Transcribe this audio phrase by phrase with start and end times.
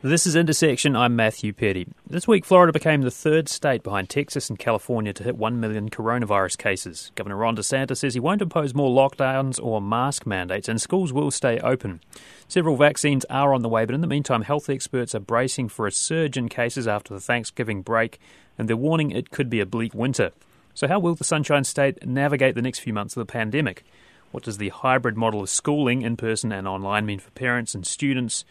[0.00, 0.94] This is Intersection.
[0.94, 1.88] I'm Matthew Petty.
[2.08, 5.90] This week, Florida became the third state behind Texas and California to hit 1 million
[5.90, 7.10] coronavirus cases.
[7.16, 11.32] Governor Ron DeSantis says he won't impose more lockdowns or mask mandates, and schools will
[11.32, 12.00] stay open.
[12.46, 15.84] Several vaccines are on the way, but in the meantime, health experts are bracing for
[15.84, 18.20] a surge in cases after the Thanksgiving break,
[18.56, 20.30] and they're warning it could be a bleak winter.
[20.74, 23.84] So, how will the Sunshine State navigate the next few months of the pandemic?
[24.30, 27.84] What does the hybrid model of schooling, in person and online, mean for parents and
[27.84, 28.44] students?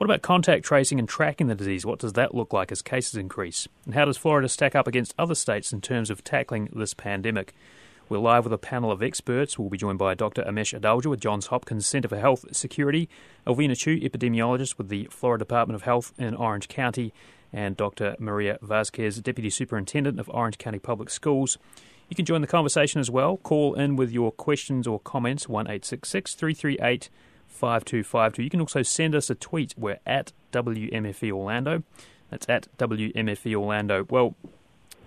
[0.00, 1.84] What about contact tracing and tracking the disease?
[1.84, 3.68] What does that look like as cases increase?
[3.84, 7.54] And how does Florida stack up against other states in terms of tackling this pandemic?
[8.08, 9.58] We're live with a panel of experts.
[9.58, 10.42] We'll be joined by Dr.
[10.44, 13.10] Amesh Adalja with Johns Hopkins Center for Health Security,
[13.46, 17.12] Alvina Chu, epidemiologist with the Florida Department of Health in Orange County,
[17.52, 18.16] and Dr.
[18.18, 21.58] Maria Vasquez, Deputy Superintendent of Orange County Public Schools.
[22.08, 23.36] You can join the conversation as well.
[23.36, 27.10] Call in with your questions or comments, 1 338
[27.50, 28.42] 5252.
[28.42, 29.74] You can also send us a tweet.
[29.76, 31.82] We're at WMFE Orlando.
[32.30, 34.06] That's at WMFE Orlando.
[34.08, 34.34] Well,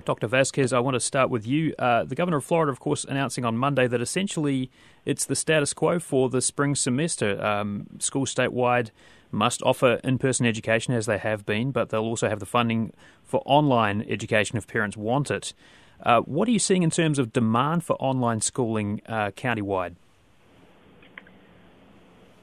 [0.05, 0.27] Dr.
[0.27, 1.73] Vasquez, I want to start with you.
[1.79, 4.69] Uh, the governor of Florida, of course, announcing on Monday that essentially
[5.05, 7.43] it's the status quo for the spring semester.
[7.43, 8.91] Um, schools statewide
[9.31, 12.93] must offer in person education as they have been, but they'll also have the funding
[13.23, 15.53] for online education if parents want it.
[16.01, 19.95] Uh, what are you seeing in terms of demand for online schooling uh, countywide?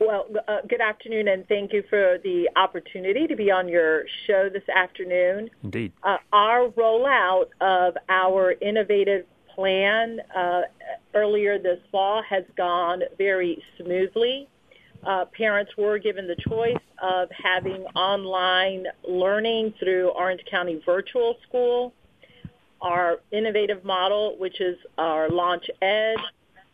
[0.00, 4.48] Well, uh, good afternoon, and thank you for the opportunity to be on your show
[4.48, 5.50] this afternoon.
[5.62, 5.92] Indeed.
[6.02, 10.62] Uh, our rollout of our innovative plan uh,
[11.14, 14.48] earlier this fall has gone very smoothly.
[15.06, 21.92] Uh, parents were given the choice of having online learning through Orange County Virtual School.
[22.80, 26.16] Our innovative model, which is our Launch Ed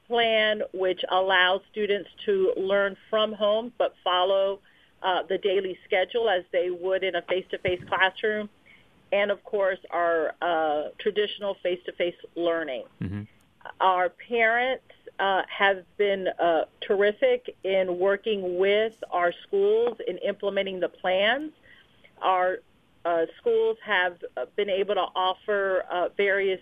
[0.07, 4.61] plan, which allows students to learn from home but follow
[5.03, 8.49] uh, the daily schedule as they would in a face-to-face classroom,
[9.13, 12.85] and of course our uh, traditional face-to-face learning.
[13.03, 13.23] Mm-hmm.
[13.81, 14.85] Our parents
[15.19, 21.53] uh, have been uh, terrific in working with our schools in implementing the plans.
[22.23, 22.59] Our
[23.05, 24.19] uh, schools have
[24.57, 26.61] been able to offer uh, various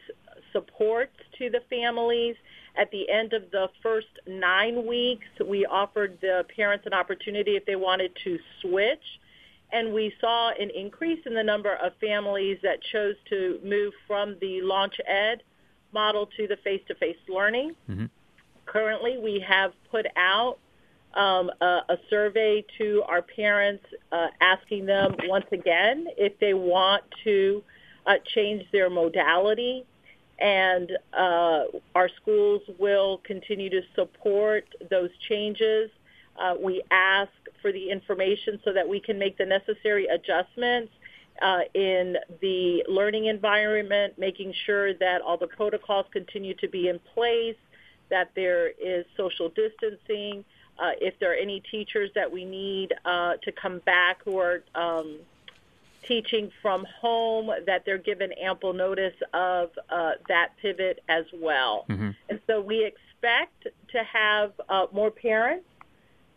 [0.52, 2.36] supports to the families
[2.76, 7.64] at the end of the first nine weeks, we offered the parents an opportunity if
[7.66, 9.02] they wanted to switch.
[9.72, 14.36] And we saw an increase in the number of families that chose to move from
[14.40, 15.42] the Launch Ed
[15.92, 17.74] model to the face-to-face learning.
[17.88, 18.06] Mm-hmm.
[18.66, 20.58] Currently, we have put out
[21.14, 27.04] um, a, a, survey to our parents uh, asking them once again if they want
[27.22, 27.62] to
[28.06, 29.84] uh, change their modality
[30.38, 31.64] and uh,
[31.94, 35.90] our schools will continue to support those changes.
[36.36, 37.30] Uh, we ask
[37.62, 40.92] for the information so that we can make the necessary adjustments
[41.42, 46.98] uh, in the learning environment, making sure that all the protocols continue to be in
[47.14, 47.56] place,
[48.10, 50.44] that there is social distancing.
[50.78, 54.62] Uh, if there are any teachers that we need uh, to come back who are
[54.74, 55.18] um,
[56.06, 61.86] teaching from home, that they're given ample notice of uh, that pivot as well.
[61.88, 62.10] Mm-hmm.
[62.28, 65.66] And so we expect to have uh, more parents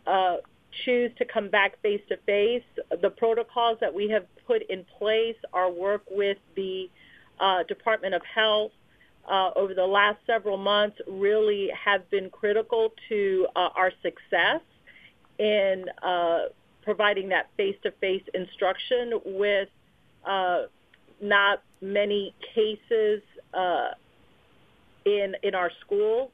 [0.06, 0.36] uh,
[0.84, 2.62] choose to come back face to face.
[3.02, 6.88] The protocols that we have put in place, our work with the
[7.40, 8.72] uh, Department of Health
[9.30, 14.60] uh, over the last several months really have been critical to uh, our success
[15.38, 15.84] in
[16.88, 19.68] providing that face-to-face instruction with
[20.26, 20.62] uh,
[21.20, 23.20] not many cases
[23.52, 23.90] uh,
[25.04, 26.30] in in our school,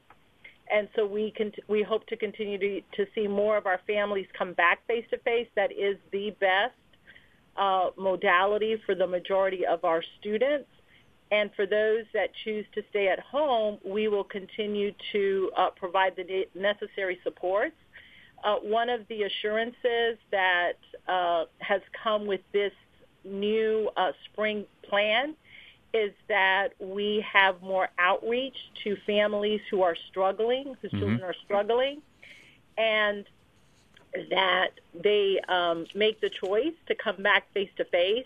[0.71, 4.27] and so we can we hope to continue to to see more of our families
[4.37, 5.49] come back face to face.
[5.57, 6.79] That is the best
[7.57, 10.69] uh, modality for the majority of our students.
[11.31, 16.15] And for those that choose to stay at home, we will continue to uh, provide
[16.15, 17.75] the necessary supports
[18.43, 20.73] uh, one of the assurances that
[21.07, 22.73] uh, has come with this
[23.23, 25.35] new uh, spring plan
[25.93, 30.99] is that we have more outreach to families who are struggling, whose mm-hmm.
[30.99, 32.01] children are struggling,
[32.77, 33.25] and
[34.29, 34.71] that
[35.03, 38.25] they um, make the choice to come back face to face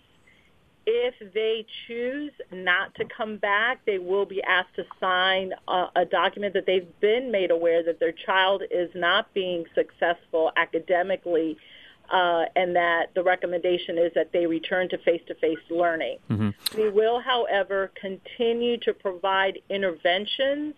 [0.86, 6.06] if they choose not to come back, they will be asked to sign a, a,
[6.06, 11.58] document that they've been made aware that their child is not being successful academically,
[12.12, 16.18] uh, and that the recommendation is that they return to face-to-face learning.
[16.30, 16.82] Mm-hmm.
[16.82, 20.74] We will, however, continue to provide interventions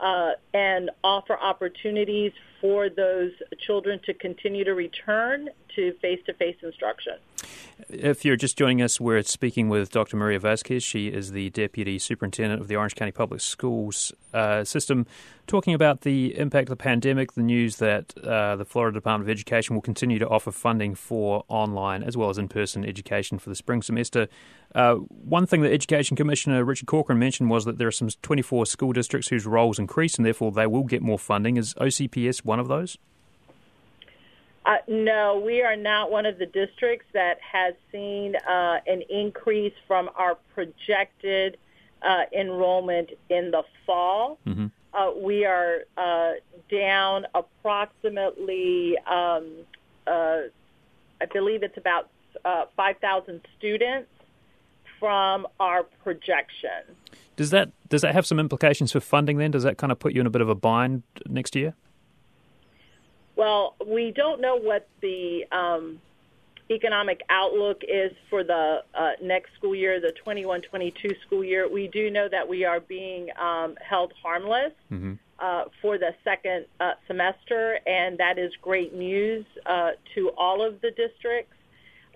[0.00, 3.32] uh, and offer opportunities for those
[3.66, 7.14] children to continue to return to face to face instruction.
[7.88, 10.16] If you're just joining us, we're speaking with Dr.
[10.16, 10.82] Maria Vasquez.
[10.82, 15.06] She is the Deputy Superintendent of the Orange County Public Schools uh, system,
[15.46, 19.32] talking about the impact of the pandemic, the news that uh, the Florida Department of
[19.32, 23.48] Education will continue to offer funding for online as well as in person education for
[23.48, 24.28] the spring semester.
[24.74, 28.66] Uh, one thing that Education Commissioner Richard Corcoran mentioned was that there are some 24
[28.66, 31.56] school districts whose rolls increase and therefore they will get more funding.
[31.56, 32.98] Is OCPS one of those?
[34.70, 39.72] Uh, no, we are not one of the districts that has seen uh, an increase
[39.88, 41.56] from our projected
[42.02, 44.38] uh, enrollment in the fall.
[44.46, 44.66] Mm-hmm.
[44.94, 46.34] Uh, we are uh,
[46.70, 49.50] down approximately, um,
[50.06, 50.42] uh,
[51.20, 52.08] I believe it's about
[52.76, 54.08] 5,000 students
[55.00, 56.94] from our projection.
[57.34, 59.38] Does that does that have some implications for funding?
[59.38, 61.74] Then does that kind of put you in a bit of a bind next year?
[63.40, 65.98] Well, we don't know what the um,
[66.70, 71.66] economic outlook is for the uh, next school year, the 21-22 school year.
[71.66, 75.14] We do know that we are being um, held harmless mm-hmm.
[75.38, 80.78] uh, for the second uh, semester, and that is great news uh, to all of
[80.82, 81.54] the districts.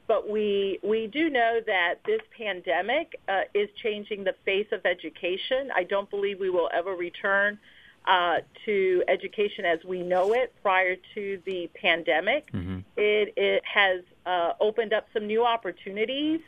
[0.06, 5.70] But we we do know that this pandemic uh, is changing the face of education.
[5.74, 7.58] I don't believe we will ever return
[8.06, 12.50] uh, to education as we know it prior to the pandemic.
[12.52, 12.80] Mm-hmm.
[12.96, 16.40] It, it has uh, opened up some new opportunities,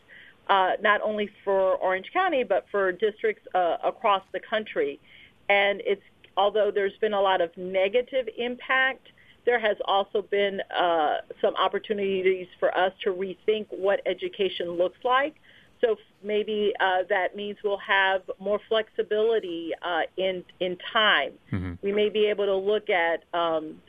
[0.49, 5.01] uh, not only for Orange County, but for districts uh, across the country.
[5.49, 6.03] And it's
[6.37, 9.09] although there's been a lot of negative impact,
[9.47, 15.37] there has also been uh, some opportunities for us to rethink what education looks like
[15.81, 21.33] so maybe uh, that means we'll have more flexibility uh, in in time.
[21.53, 21.75] Mm-hmm.
[21.83, 23.81] We may be able to look at um,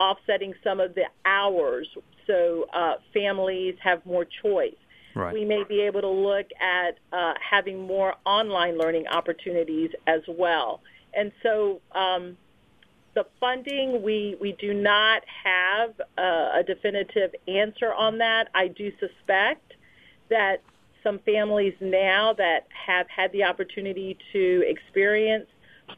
[0.00, 1.88] offsetting some of the hours
[2.26, 4.74] so uh, families have more choice.
[5.14, 5.32] Right.
[5.32, 10.80] We may be able to look at uh, having more online learning opportunities as well.
[11.14, 12.36] And so um,
[13.14, 18.48] the funding, we, we do not have a, a definitive answer on that.
[18.54, 19.72] I do suspect
[20.28, 20.60] that
[21.06, 25.46] some families now that have had the opportunity to experience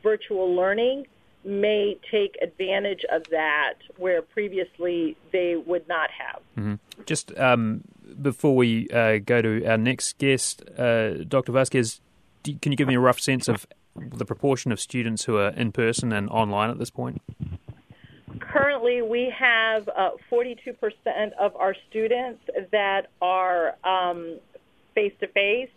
[0.03, 1.07] virtual learning
[1.45, 6.43] may take advantage of that where previously they would not have.
[6.59, 6.75] Mm-hmm.
[7.07, 7.83] Just um,
[8.21, 11.53] before we uh, go to our next guest, uh, Dr.
[11.53, 12.01] Vasquez,
[12.43, 13.67] do, can you give me a rough sense of
[13.97, 17.23] the proportion of students who are in person and online at this point?
[18.41, 20.77] Currently, we have uh, 42%
[21.41, 22.41] of our students
[22.73, 24.39] that are um,
[24.99, 25.71] face to face,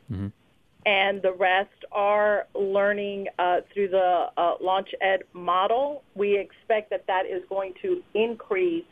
[0.85, 6.03] and the rest are learning uh, through the uh, Launch Ed model.
[6.15, 8.85] We expect that that is going to increase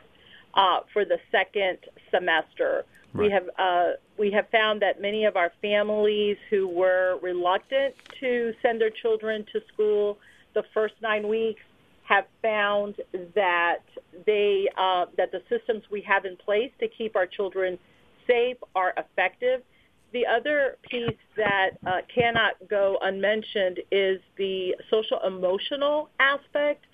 [0.54, 1.80] uh, for the second
[2.12, 2.86] semester.
[3.14, 3.26] Right.
[3.26, 8.54] We have uh, we have found that many of our families who were reluctant to
[8.62, 10.20] send their children to school
[10.54, 11.62] the first nine weeks
[12.04, 12.96] have found
[13.34, 13.84] that
[14.28, 17.80] they uh, that the systems we have in place to keep our children
[18.28, 19.64] safe are effective
[20.14, 26.86] the other piece that uh, cannot go unmentioned is the social emotional aspect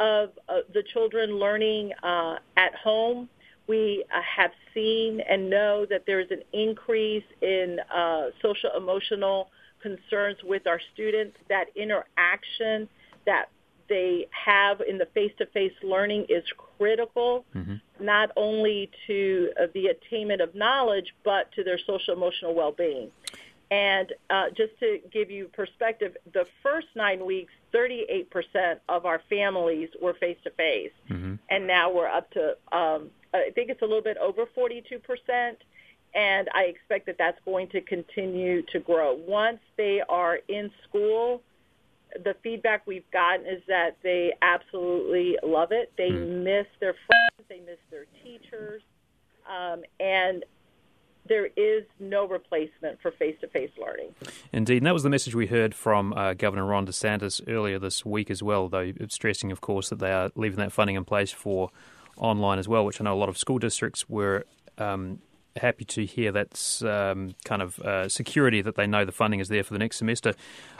[0.00, 3.28] of uh, the children learning uh, at home.
[3.66, 9.48] We uh, have seen and know that there is an increase in uh, social emotional
[9.80, 11.36] concerns with our students.
[11.48, 12.88] That interaction
[13.26, 13.46] that
[13.88, 16.44] they have in the face-to-face learning is
[16.78, 17.74] critical, mm-hmm.
[18.00, 23.10] not only to uh, the attainment of knowledge, but to their social emotional well-being.
[23.70, 28.26] And uh, just to give you perspective, the first nine weeks, 38%
[28.88, 31.34] of our families were face-to-face, mm-hmm.
[31.50, 35.56] and now we're up to, um, I think it's a little bit over 42%,
[36.14, 39.14] and I expect that that's going to continue to grow.
[39.26, 41.42] Once they are in school,
[42.22, 45.92] the feedback we've gotten is that they absolutely love it.
[45.96, 46.44] They mm.
[46.44, 48.82] miss their friends, they miss their teachers,
[49.48, 50.44] um, and
[51.26, 54.14] there is no replacement for face-to-face learning.
[54.52, 58.04] Indeed, and that was the message we heard from uh, Governor Ron DeSantis earlier this
[58.04, 61.32] week as well, though stressing, of course, that they are leaving that funding in place
[61.32, 61.70] for
[62.18, 64.44] online as well, which I know a lot of school districts were
[64.76, 65.20] um,
[65.56, 69.48] happy to hear that's um, kind of uh, security that they know the funding is
[69.48, 70.34] there for the next semester.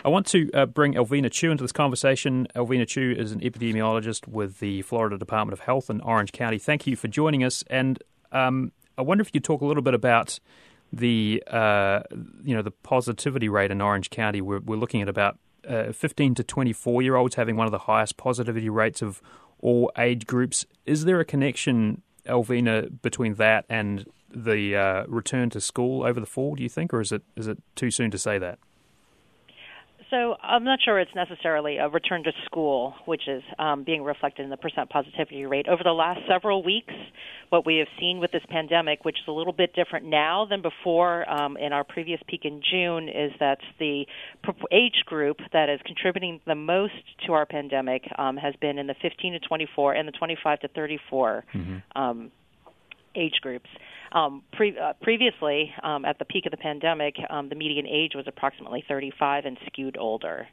[0.05, 2.47] I want to uh, bring Alvina Chu into this conversation.
[2.55, 6.59] Alvina Chu is an epidemiologist with the Florida Department of Health in Orange County.
[6.59, 7.65] Thank you for joining us.
[7.69, 8.03] And
[8.33, 10.39] um, I wonder if you could talk a little bit about
[10.93, 12.03] the uh,
[12.45, 14.41] you know the positivity rate in Orange County.
[14.41, 15.39] We're, we're looking at about
[15.69, 19.23] uh, 15 to 24 year olds having one of the highest positivity rates of
[19.61, 20.67] all age groups.
[20.85, 26.27] Is there a connection Alvina, between that and the uh, return to school over the
[26.27, 26.55] fall?
[26.55, 28.59] Do you think, or is it is it too soon to say that?
[30.15, 34.45] So I'm not sure it's necessarily a return to school, which is um, being reflected
[34.45, 35.67] in the percent positivity rate.
[35.67, 36.95] Over the last several weeks,
[37.49, 40.63] what we have seen with this pandemic, which is a little bit different now than
[40.63, 44.07] before um, in our previous peak in June, is that the
[44.71, 46.95] age group that is contributing the most
[47.27, 50.69] to our pandemic um, has been in the 15 to 24 and the 25 to
[50.69, 52.01] 34 mm-hmm.
[52.01, 52.31] um,
[53.17, 53.69] age groups.
[54.15, 58.13] Um, pre- uh, previously, um, at the peak of the pandemic, um, the median age
[58.15, 60.47] was approximately 35 and skewed older.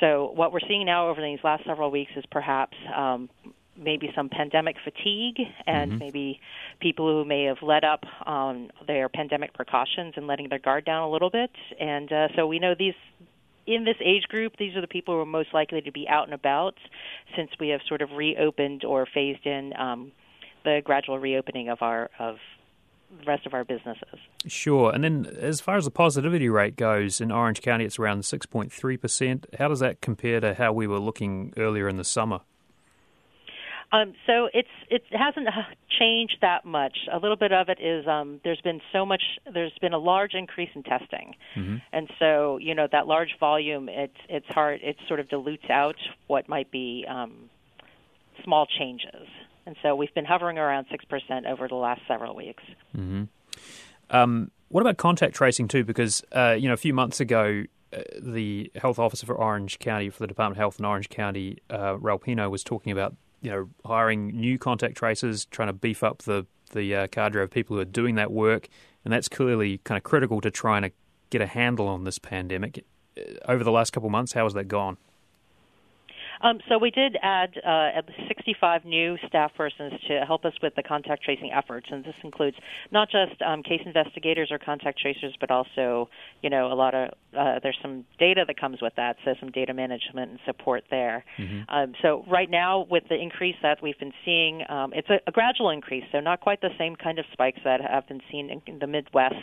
[0.00, 3.30] So, what we're seeing now over these last several weeks is perhaps um,
[3.76, 5.98] maybe some pandemic fatigue and mm-hmm.
[5.98, 6.40] maybe
[6.80, 11.02] people who may have let up on their pandemic precautions and letting their guard down
[11.02, 11.50] a little bit.
[11.78, 12.94] And uh, so we know these
[13.66, 16.24] in this age group, these are the people who are most likely to be out
[16.24, 16.74] and about
[17.36, 20.10] since we have sort of reopened or phased in um,
[20.64, 22.36] the gradual reopening of our of
[23.26, 24.18] rest of our businesses.
[24.46, 24.92] Sure.
[24.92, 29.58] And then as far as the positivity rate goes, in Orange County it's around 6.3%.
[29.58, 32.40] How does that compare to how we were looking earlier in the summer?
[33.92, 35.48] Um, so it's it hasn't
[35.98, 36.96] changed that much.
[37.12, 39.22] A little bit of it is um, there's been so much.
[39.52, 41.76] There's been a large increase in testing, mm-hmm.
[41.92, 43.88] and so you know that large volume.
[43.88, 44.80] It's it's hard.
[44.84, 45.96] It sort of dilutes out
[46.28, 47.50] what might be um,
[48.44, 49.26] small changes.
[49.66, 52.62] And so we've been hovering around 6% over the last several weeks.
[52.96, 53.24] Mm-hmm.
[54.10, 55.84] Um, what about contact tracing too?
[55.84, 60.10] Because, uh, you know, a few months ago, uh, the health officer for Orange County,
[60.10, 63.50] for the Department of Health in Orange County, uh, Raul Pino, was talking about, you
[63.50, 67.76] know, hiring new contact tracers, trying to beef up the, the uh, cadre of people
[67.76, 68.68] who are doing that work.
[69.04, 70.92] And that's clearly kind of critical to trying to
[71.30, 72.84] get a handle on this pandemic.
[73.16, 74.96] Uh, over the last couple of months, how has that gone?
[76.42, 80.82] Um, so we did add uh, 65 new staff persons to help us with the
[80.82, 82.56] contact tracing efforts, and this includes
[82.90, 86.08] not just um, case investigators or contact tracers, but also,
[86.42, 89.50] you know, a lot of uh, there's some data that comes with that, so some
[89.50, 91.24] data management and support there.
[91.38, 91.74] Mm-hmm.
[91.74, 95.30] Um, so right now, with the increase that we've been seeing, um, it's a, a,
[95.32, 98.62] gradual increase, so not quite the same kind of spikes that have been seen in,
[98.66, 99.34] in the Midwest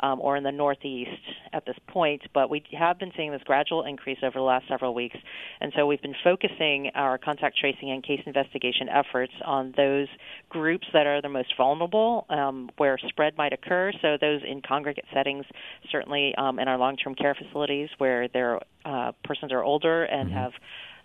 [0.00, 1.10] um, or in the Northeast
[1.52, 4.94] at this point, but we have been seeing this gradual increase over the last several
[4.94, 5.16] weeks,
[5.60, 10.08] and so we've been focused focusing our contact tracing and case investigation efforts on those
[10.48, 13.92] groups that are the most vulnerable, um, where spread might occur.
[14.02, 15.44] So those in congregate settings,
[15.90, 20.38] certainly um, in our long-term care facilities, where their uh, persons are older and mm-hmm.
[20.38, 20.52] have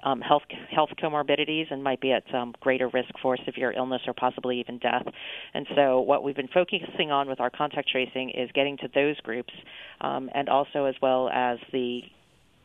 [0.03, 0.41] um, health
[0.73, 4.79] health comorbidities and might be at um, greater risk for severe illness or possibly even
[4.79, 5.05] death.
[5.53, 9.19] And so, what we've been focusing on with our contact tracing is getting to those
[9.21, 9.53] groups,
[10.01, 12.01] um, and also as well as the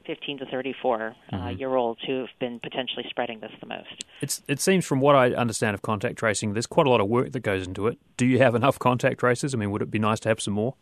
[0.06, 0.98] 15 to 34 uh,
[1.36, 1.46] mm-hmm.
[1.46, 4.04] uh, year olds who have been potentially spreading this the most.
[4.20, 7.08] It's, it seems, from what I understand of contact tracing, there's quite a lot of
[7.08, 7.98] work that goes into it.
[8.16, 9.54] Do you have enough contact tracers?
[9.54, 10.74] I mean, would it be nice to have some more?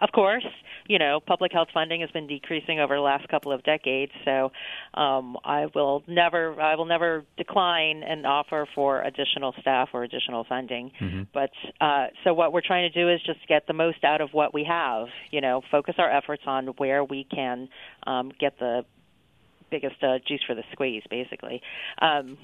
[0.00, 0.44] Of course,
[0.88, 4.52] you know, public health funding has been decreasing over the last couple of decades, so
[4.94, 10.44] um, I will never, I will never decline an offer for additional staff or additional
[10.44, 10.92] funding.
[11.00, 11.22] Mm-hmm.
[11.32, 11.50] But
[11.80, 14.54] uh, so what we're trying to do is just get the most out of what
[14.54, 15.08] we have.
[15.30, 17.68] You know, focus our efforts on where we can
[18.06, 18.84] um, get the
[19.70, 21.62] biggest uh, juice for the squeeze, basically.
[22.00, 22.38] Um,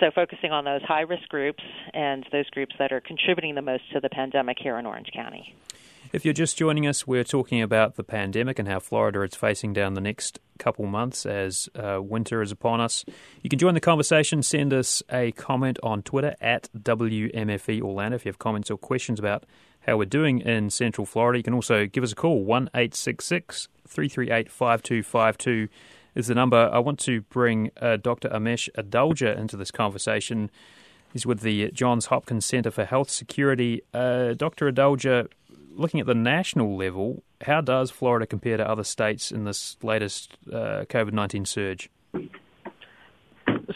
[0.00, 1.62] so focusing on those high risk groups
[1.94, 5.54] and those groups that are contributing the most to the pandemic here in Orange County.
[6.12, 9.72] If you're just joining us, we're talking about the pandemic and how Florida is facing
[9.72, 13.04] down the next couple months as uh, winter is upon us.
[13.42, 14.42] You can join the conversation.
[14.42, 19.18] Send us a comment on Twitter at WMFE Orlando if you have comments or questions
[19.18, 19.44] about
[19.80, 21.38] how we're doing in Central Florida.
[21.38, 22.44] You can also give us a call.
[22.44, 25.68] 1 338 5252
[26.14, 26.70] is the number.
[26.72, 28.28] I want to bring uh, Dr.
[28.28, 30.50] Amesh Adalja into this conversation.
[31.12, 33.82] He's with the Johns Hopkins Center for Health Security.
[33.94, 34.70] Uh, Dr.
[34.70, 35.28] Adalja,
[35.76, 40.36] looking at the national level, how does Florida compare to other states in this latest
[40.48, 41.90] uh, COVID 19 surge?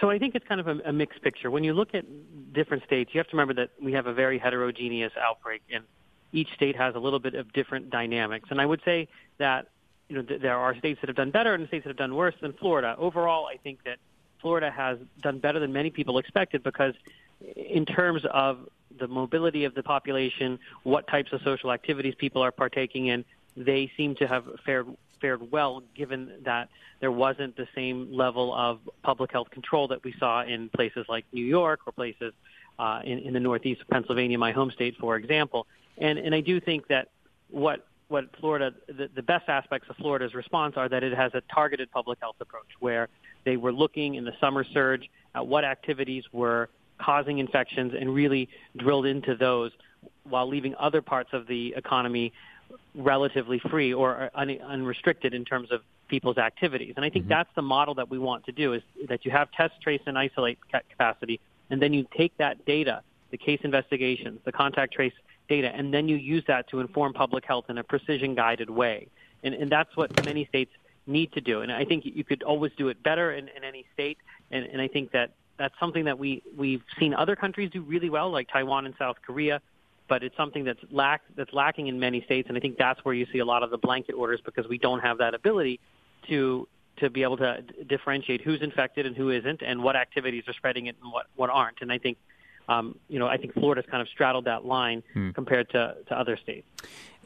[0.01, 1.51] So I think it's kind of a, a, mixed picture.
[1.51, 2.05] When you look at
[2.53, 5.85] different states, you have to remember that we have a very heterogeneous outbreak, and
[6.33, 8.49] each state has a little bit of different dynamics.
[8.51, 9.69] And I would say that
[10.09, 12.15] you know th- there are states that have done better and states that have done
[12.15, 12.95] worse than Florida.
[12.99, 13.99] Overall, I think that
[14.41, 16.95] Florida has done better than many people expected because,
[17.57, 22.53] in terms of the mobility of the population, what types of social activities people are
[22.53, 23.25] partaking in,
[23.57, 24.87] they seem to have fared
[25.21, 26.71] fared well, given that
[27.01, 31.27] there wasn't the same level of public health control that we saw in places like
[31.33, 32.33] New York or places
[32.79, 35.67] uh, in, in the Northeast of Pennsylvania, my home state, for example.
[35.99, 37.09] And and I do think that
[37.51, 41.43] what what Florida the, the best aspects of Florida's response are that it has a
[41.53, 43.09] targeted public health approach where
[43.45, 46.69] they were looking in the summer surge at what activities were
[47.01, 49.73] causing infections and really drilled into those
[50.25, 52.33] while leaving other parts of the economy
[52.95, 56.95] relatively free or un- unrestricted in terms of people's activities.
[56.97, 57.31] And I think mm-hmm.
[57.31, 60.19] that's the model that we want to do is that you have test, trace, and
[60.19, 60.59] isolate
[60.91, 61.41] capacity,
[61.71, 65.13] and then you take that data, the case investigations, the contact trace
[65.49, 69.07] data, and then you use that to inform public health in a precision guided way.
[69.43, 70.73] And, and that's what many states
[71.07, 71.63] need to do.
[71.63, 74.19] And I think you could always do it better in, in any state.
[74.51, 75.31] And, and I think that
[75.61, 79.17] that's something that we, we've seen other countries do really well, like Taiwan and South
[79.25, 79.61] Korea
[80.09, 83.15] but it's something that's lack that's lacking in many states, and I think that's where
[83.15, 85.79] you see a lot of the blanket orders because we don't have that ability
[86.29, 90.53] to to be able to differentiate who's infected and who isn't, and what activities are
[90.53, 91.81] spreading it and what what aren't.
[91.81, 92.19] And I think
[92.69, 95.31] um, you know I think Florida's kind of straddled that line hmm.
[95.31, 96.67] compared to to other states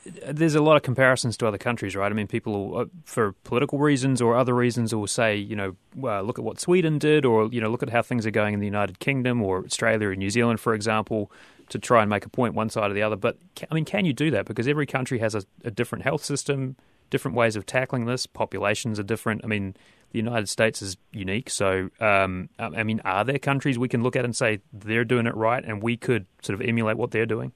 [0.05, 2.11] there's a lot of comparisons to other countries, right?
[2.11, 6.39] I mean, people, uh, for political reasons or other reasons, will say, you know, look
[6.39, 8.67] at what Sweden did, or you know, look at how things are going in the
[8.67, 11.31] United Kingdom or Australia or New Zealand, for example
[11.69, 13.17] to try and make a point one side or the other.
[13.17, 13.39] But
[13.71, 14.47] I mean, can you do that?
[14.47, 16.77] Because every country has a, a different health system,
[17.11, 18.27] different ways of tackling this.
[18.27, 19.43] Populations are different.
[19.45, 19.75] I mean,
[20.11, 21.51] the United States is unique.
[21.51, 25.27] So, um, I mean, are there countries we can look at and say they're doing
[25.27, 27.53] it right, and we could sort of emulate what they're doing?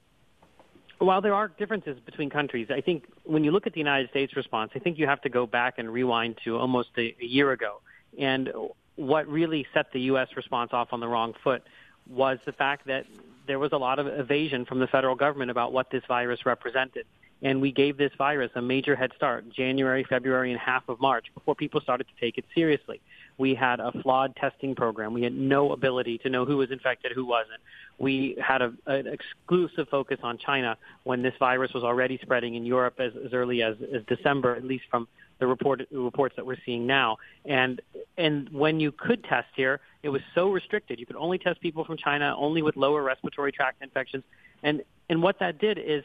[0.99, 4.35] While there are differences between countries, I think when you look at the United States
[4.35, 7.51] response, I think you have to go back and rewind to almost a, a year
[7.51, 7.81] ago.
[8.19, 8.51] And
[8.95, 10.27] what really set the U.S.
[10.35, 11.63] response off on the wrong foot
[12.09, 13.05] was the fact that
[13.47, 17.05] there was a lot of evasion from the federal government about what this virus represented.
[17.41, 21.27] And we gave this virus a major head start January, February, and half of March
[21.33, 22.99] before people started to take it seriously.
[23.39, 25.13] We had a flawed testing program.
[25.13, 27.61] We had no ability to know who was infected, who wasn't.
[27.97, 32.65] We had a, an exclusive focus on China when this virus was already spreading in
[32.65, 35.07] Europe as, as early as, as December, at least from
[35.39, 37.17] the report, reports that we're seeing now.
[37.45, 37.81] And
[38.17, 40.99] and when you could test here, it was so restricted.
[40.99, 44.25] You could only test people from China, only with lower respiratory tract infections.
[44.63, 46.03] And and what that did is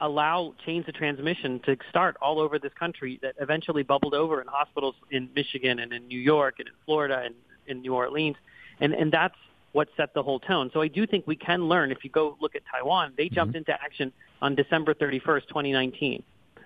[0.00, 4.46] allow chains of transmission to start all over this country that eventually bubbled over in
[4.46, 7.34] hospitals in Michigan and in New York and in Florida and
[7.66, 8.36] in New Orleans.
[8.80, 9.36] And and that's
[9.72, 10.70] what set the whole tone.
[10.72, 11.92] So I do think we can learn.
[11.92, 13.58] If you go look at Taiwan, they jumped mm-hmm.
[13.58, 16.22] into action on December 31st, 2019.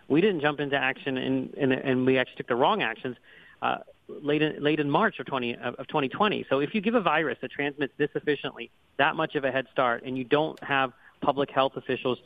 [0.06, 3.16] We didn't jump into action, and, and, and we actually took the wrong actions
[3.62, 6.46] uh, late in, late in March of 20 of 2020.
[6.48, 9.66] So if you give a virus that transmits this efficiently, that much of a head
[9.72, 12.18] start, and you don't have public health officials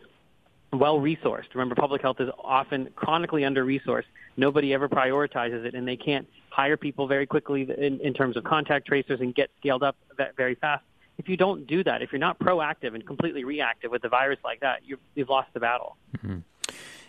[0.78, 1.54] well resourced.
[1.54, 4.04] Remember, public health is often chronically under resourced.
[4.36, 8.44] Nobody ever prioritizes it, and they can't hire people very quickly in, in terms of
[8.44, 9.96] contact tracers and get scaled up
[10.36, 10.84] very fast.
[11.18, 14.38] If you don't do that, if you're not proactive and completely reactive with a virus
[14.42, 15.96] like that, you've lost the battle.
[16.18, 16.38] Mm-hmm.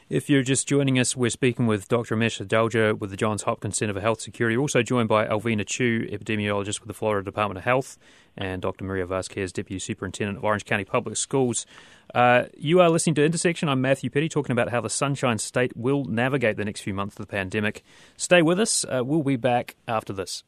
[0.08, 2.16] If you're just joining us, we're speaking with Dr.
[2.16, 4.56] Amesh Adalja with the Johns Hopkins Center for Health Security.
[4.56, 7.98] Also joined by Alvina Chu, epidemiologist with the Florida Department of Health,
[8.38, 8.84] and Dr.
[8.84, 11.66] Maria Vasquez, Deputy Superintendent of Orange County Public Schools.
[12.14, 13.68] Uh, you are listening to Intersection.
[13.68, 17.16] I'm Matthew Petty, talking about how the Sunshine State will navigate the next few months
[17.16, 17.84] of the pandemic.
[18.16, 18.86] Stay with us.
[18.86, 20.44] Uh, we'll be back after this.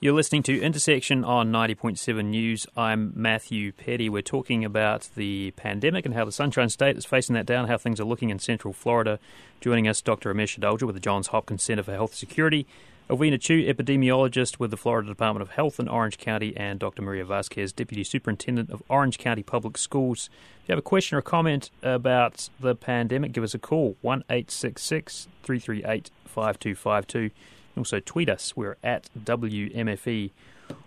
[0.00, 2.68] You're listening to Intersection on 90.7 News.
[2.76, 4.08] I'm Matthew Petty.
[4.08, 7.78] We're talking about the pandemic and how the Sunshine State is facing that down, how
[7.78, 9.18] things are looking in central Florida.
[9.60, 10.32] Joining us, Dr.
[10.32, 12.64] Amesh Adalja with the Johns Hopkins Center for Health Security,
[13.10, 17.02] Alvina Chu, epidemiologist with the Florida Department of Health in Orange County, and Dr.
[17.02, 20.30] Maria Vasquez, Deputy Superintendent of Orange County Public Schools.
[20.62, 23.96] If you have a question or a comment about the pandemic, give us a call
[24.02, 27.30] 1 338 5252
[27.78, 28.56] also tweet us.
[28.56, 30.30] We're at WMFE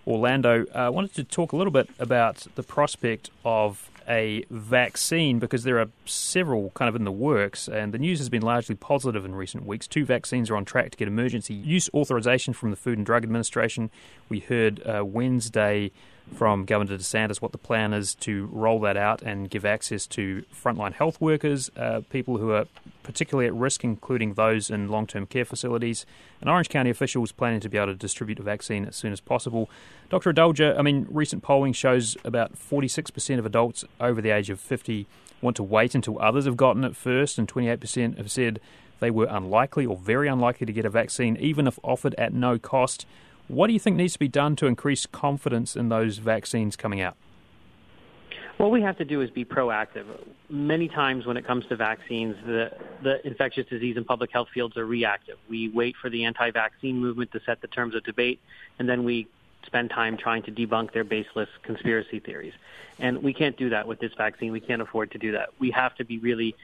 [0.06, 0.66] Orlando.
[0.74, 5.64] Uh, I wanted to talk a little bit about the prospect of a vaccine because
[5.64, 9.26] there are several kind of in the works, and the news has been largely positive
[9.26, 9.88] in recent weeks.
[9.88, 13.24] Two vaccines are on track to get emergency use authorization from the Food and Drug
[13.24, 13.90] Administration.
[14.28, 15.92] We heard uh, Wednesday
[16.34, 20.44] from Governor DeSantis what the plan is to roll that out and give access to
[20.54, 22.66] frontline health workers, uh, people who are
[23.04, 26.06] particularly at risk, including those in long term care facilities.
[26.40, 29.20] And Orange County officials planning to be able to distribute a vaccine as soon as
[29.20, 29.70] possible.
[30.10, 30.34] Dr.
[30.34, 35.08] Adalja, I mean, recent polling shows about 46% of adults over the age of 50
[35.42, 38.60] want to wait until others have gotten it first, and 28% have said
[39.00, 42.60] they were unlikely or very unlikely to get a vaccine, even if offered at no
[42.60, 43.06] cost.
[43.52, 47.02] What do you think needs to be done to increase confidence in those vaccines coming
[47.02, 47.18] out?
[48.56, 50.06] What we have to do is be proactive.
[50.50, 52.72] Many times when it comes to vaccines, the,
[53.04, 55.38] the infectious disease and public health fields are reactive.
[55.50, 58.40] We wait for the anti-vaccine movement to set the terms of debate,
[58.80, 59.28] and then we
[59.66, 62.54] spend time trying to debunk their baseless conspiracy theories.
[63.00, 64.54] And we can't do that with this vaccine.
[64.54, 65.50] We can't afford to do that.
[65.60, 66.56] We have to be really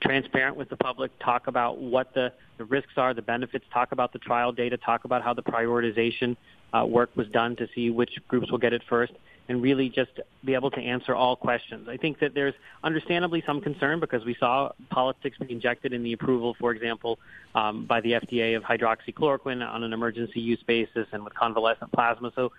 [0.00, 4.12] transparent with the public, talk about what the, the risks are, the benefits, talk about
[4.12, 6.36] the trial data, talk about how the prioritization
[6.72, 9.12] uh, work was done to see which groups will get it first,
[9.48, 10.10] and really just
[10.44, 11.88] be able to answer all questions.
[11.88, 16.12] I think that there's understandably some concern because we saw politics be injected in the
[16.12, 17.18] approval, for example,
[17.54, 22.32] um, by the FDA of hydroxychloroquine on an emergency use basis and with convalescent plasma.
[22.34, 22.52] So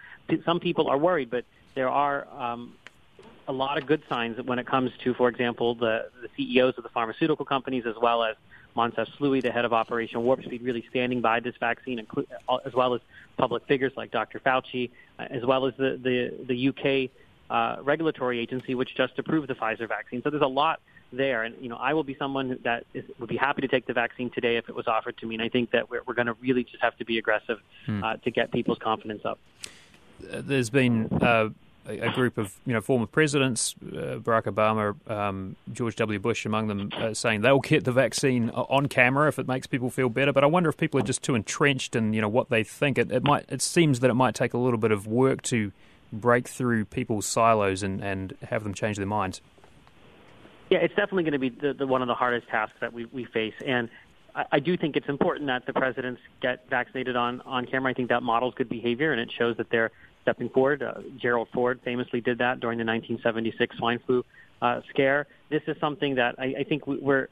[0.46, 1.44] some people are worried, but
[1.76, 2.74] there are um,
[3.48, 6.84] a lot of good signs when it comes to, for example, the, the CEOs of
[6.84, 8.36] the pharmaceutical companies as well as
[8.76, 12.00] Moncef Slaoui, the head of Operation Warp Speed, really standing by this vaccine,
[12.66, 13.02] as well as
[13.38, 14.40] public figures like Dr.
[14.40, 17.10] Fauci, uh, as well as the the, the UK
[17.50, 20.22] uh, regulatory agency, which just approved the Pfizer vaccine.
[20.22, 20.80] So there's a lot
[21.12, 23.88] there, and you know, I will be someone that is, would be happy to take
[23.88, 25.36] the vaccine today if it was offered to me.
[25.36, 28.04] And I think that we're, we're going to really just have to be aggressive hmm.
[28.04, 29.40] uh, to get people's confidence up.
[30.20, 31.50] There's been uh,
[31.88, 36.20] a, group of you know former presidents, uh, Barack Obama, um, George W.
[36.20, 39.90] Bush, among them, uh, saying they'll get the vaccine on camera if it makes people
[39.90, 40.34] feel better.
[40.34, 42.98] But I wonder if people are just too entrenched in you know what they think.
[42.98, 43.46] It, it might.
[43.50, 45.72] It seems that it might take a little bit of work to
[46.12, 49.42] break through people's silos and, and have them change their minds.
[50.70, 53.06] Yeah, it's definitely going to be the, the, one of the hardest tasks that we,
[53.06, 53.54] we face.
[53.66, 53.90] And
[54.36, 57.92] I, I do think it's important that the presidents get vaccinated on, on camera.
[57.92, 59.92] I think that models good behavior, and it shows that they're
[60.28, 60.84] stepping forward.
[60.84, 64.26] Uh, Gerald Ford famously did that during the 1976 swine flu
[64.62, 65.26] uh, scare.
[65.50, 67.30] This is something that I, I think we're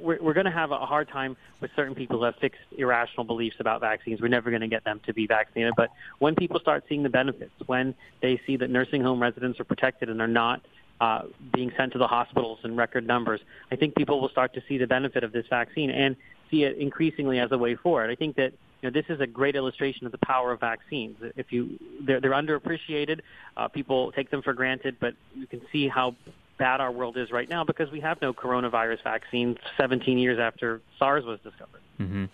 [0.00, 3.24] we're, we're going to have a hard time with certain people who have fixed irrational
[3.24, 4.20] beliefs about vaccines.
[4.20, 5.74] We're never going to get them to be vaccinated.
[5.76, 9.64] But when people start seeing the benefits, when they see that nursing home residents are
[9.64, 10.62] protected and are not
[11.00, 13.40] uh, being sent to the hospitals in record numbers,
[13.72, 16.16] I think people will start to see the benefit of this vaccine and
[16.50, 18.10] see it increasingly as a way forward.
[18.10, 21.16] I think that you know, this is a great illustration of the power of vaccines.
[21.36, 23.20] If you, they're, they're underappreciated.
[23.56, 26.14] Uh, people take them for granted, but you can see how
[26.58, 30.80] bad our world is right now because we have no coronavirus vaccine 17 years after
[30.98, 31.80] SARS was discovered.
[31.98, 32.26] Mm-hmm.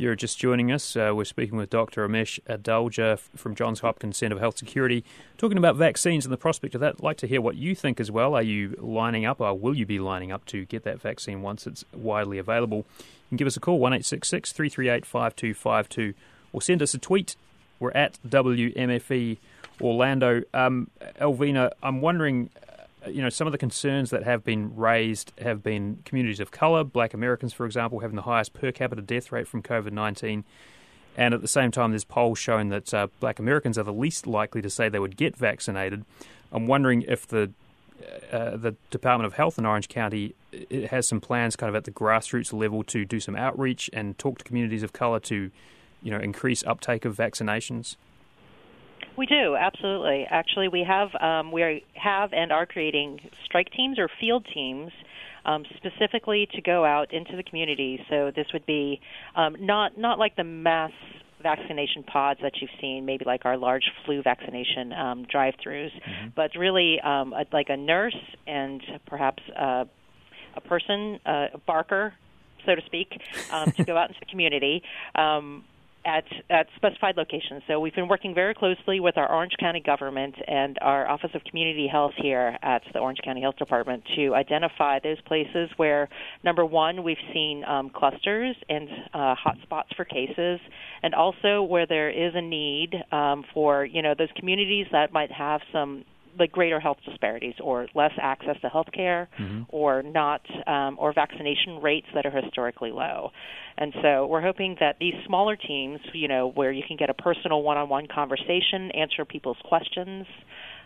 [0.00, 2.08] If you're just joining us, uh, we're speaking with Dr.
[2.08, 5.04] Amesh Adalja from Johns Hopkins Center for Health Security,
[5.36, 6.94] talking about vaccines and the prospect of that.
[6.94, 8.34] I'd like to hear what you think as well.
[8.34, 11.66] Are you lining up, or will you be lining up to get that vaccine once
[11.66, 12.86] it's widely available?
[13.28, 16.14] can give us a call, 1 338 5252,
[16.54, 17.36] or send us a tweet.
[17.78, 19.36] We're at WMFE
[19.82, 20.44] Orlando.
[20.54, 20.88] Um,
[21.20, 22.48] Alvina, I'm wondering,
[23.08, 26.84] you know, some of the concerns that have been raised have been communities of colour,
[26.84, 30.44] black Americans, for example, having the highest per capita death rate from COVID 19.
[31.16, 34.26] And at the same time, there's polls showing that uh, black Americans are the least
[34.26, 36.04] likely to say they would get vaccinated.
[36.52, 37.50] I'm wondering if the
[38.32, 40.34] uh, the Department of Health in Orange County
[40.88, 44.38] has some plans, kind of at the grassroots level, to do some outreach and talk
[44.38, 45.50] to communities of color to,
[46.02, 47.96] you know, increase uptake of vaccinations.
[49.16, 50.26] We do absolutely.
[50.28, 54.92] Actually, we have um, we have and are creating strike teams or field teams.
[55.42, 57.98] Um, specifically to go out into the community.
[58.10, 59.00] So this would be
[59.34, 60.92] um, not not like the mass
[61.42, 66.28] vaccination pods that you've seen, maybe like our large flu vaccination um, drive-throughs, mm-hmm.
[66.36, 69.84] but really um, a, like a nurse and perhaps uh,
[70.54, 72.12] a person, uh, a barker,
[72.66, 73.18] so to speak,
[73.50, 74.82] um, to go out into the community.
[75.14, 75.64] Um,
[76.04, 77.62] at, at specified locations.
[77.66, 81.44] So we've been working very closely with our Orange County government and our Office of
[81.44, 86.08] Community Health here at the Orange County Health Department to identify those places where,
[86.42, 90.60] number one, we've seen um, clusters and uh, hotspots for cases,
[91.02, 95.30] and also where there is a need um, for you know those communities that might
[95.30, 96.04] have some
[96.38, 99.62] like greater health disparities or less access to health care mm-hmm.
[99.68, 103.30] or not um, or vaccination rates that are historically low
[103.78, 107.14] and so we're hoping that these smaller teams you know where you can get a
[107.14, 110.26] personal one-on-one conversation answer people's questions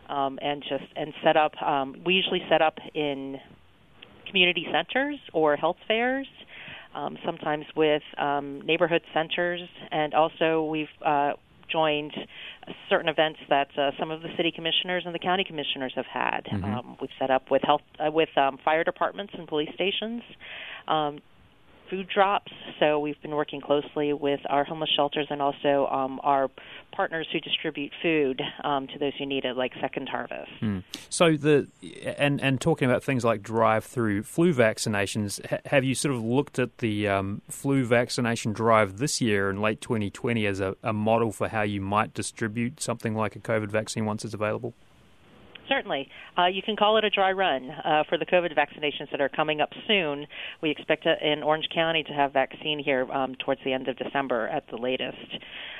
[0.08, 3.38] um, and just and set up um, we usually set up in
[4.26, 6.26] community centers or health fairs
[6.94, 11.32] um, sometimes with um, neighborhood centers and also we've uh,
[11.68, 12.12] joined
[12.88, 16.44] certain events that uh, some of the city commissioners and the county commissioners have had.
[16.44, 16.64] Mm-hmm.
[16.64, 20.22] Um, we've set up with health uh, with um, fire departments and police stations.
[20.88, 21.18] Um,
[21.90, 22.52] food drops.
[22.80, 26.50] So we've been working closely with our homeless shelters and also um, our
[26.92, 30.50] partners who distribute food um, to those who need it, like Second Harvest.
[30.60, 30.82] Mm.
[31.08, 31.68] So the
[32.18, 36.58] and and talking about things like drive-through flu vaccinations, ha- have you sort of looked
[36.58, 41.32] at the um, flu vaccination drive this year in late 2020 as a, a model
[41.32, 44.74] for how you might distribute something like a COVID vaccine once it's available?
[45.68, 46.08] Certainly.
[46.38, 49.28] Uh, you can call it a dry run uh, for the COVID vaccinations that are
[49.28, 50.26] coming up soon.
[50.60, 53.96] We expect to, in Orange County to have vaccine here um, towards the end of
[53.96, 55.38] December at the latest.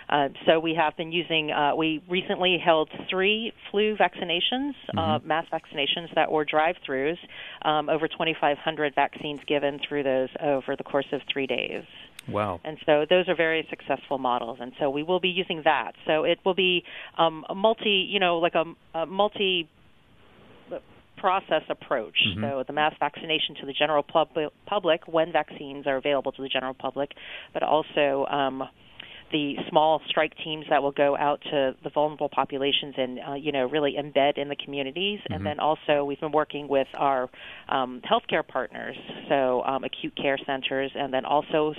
[0.09, 5.29] Uh, so we have been using, uh, we recently held three flu vaccinations, uh, mm-hmm.
[5.29, 7.17] mass vaccinations that were drive throughs,
[7.63, 11.85] um, over 2,500 vaccines given through those over the course of three days.
[12.29, 12.61] Wow.
[12.65, 14.59] And so those are very successful models.
[14.61, 15.93] And so we will be using that.
[16.07, 16.85] So it will be
[17.19, 18.65] um, a multi, you know, like a,
[18.99, 19.69] a multi
[21.17, 22.17] process approach.
[22.29, 22.43] Mm-hmm.
[22.43, 26.49] So the mass vaccination to the general pub- public when vaccines are available to the
[26.49, 27.13] general public,
[27.53, 28.63] but also um,
[29.33, 33.53] the small strike teams that will go out to the vulnerable populations and uh, you
[33.53, 35.21] know really embed in the communities.
[35.21, 35.33] Mm-hmm.
[35.33, 37.31] And then also we've been working with our
[37.69, 38.97] um, healthcare partners,
[39.29, 41.75] so um, acute care centers, and then also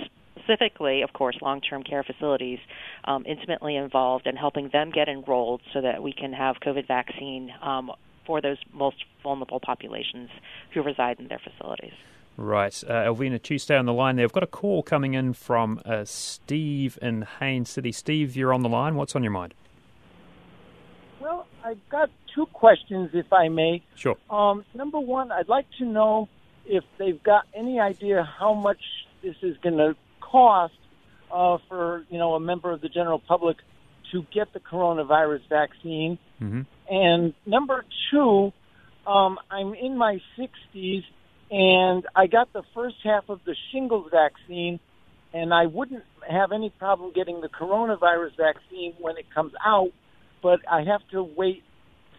[0.46, 2.58] specifically, of course, long-term care facilities,
[3.04, 7.52] um, intimately involved in helping them get enrolled so that we can have COVID vaccine
[7.62, 7.90] um,
[8.26, 10.30] for those most vulnerable populations
[10.72, 11.92] who reside in their facilities.
[12.36, 12.82] Right.
[12.86, 14.24] Uh, Alvina Tuesday on the line there.
[14.24, 17.92] I've got a call coming in from uh, Steve in Haines City.
[17.92, 18.94] Steve, you're on the line.
[18.94, 19.54] What's on your mind?
[21.18, 23.82] Well, I've got two questions, if I may.
[23.94, 24.16] Sure.
[24.28, 26.28] Um, number one, I'd like to know
[26.66, 28.80] if they've got any idea how much
[29.22, 29.96] this is going to
[30.36, 30.74] cost
[31.32, 33.56] uh, for you know a member of the general public
[34.12, 36.18] to get the coronavirus vaccine.
[36.40, 36.60] Mm-hmm.
[36.88, 38.52] And number two,
[39.06, 41.02] um, I'm in my 60s
[41.50, 44.78] and I got the first half of the shingles vaccine,
[45.32, 49.90] and I wouldn't have any problem getting the coronavirus vaccine when it comes out,
[50.42, 51.62] but I have to wait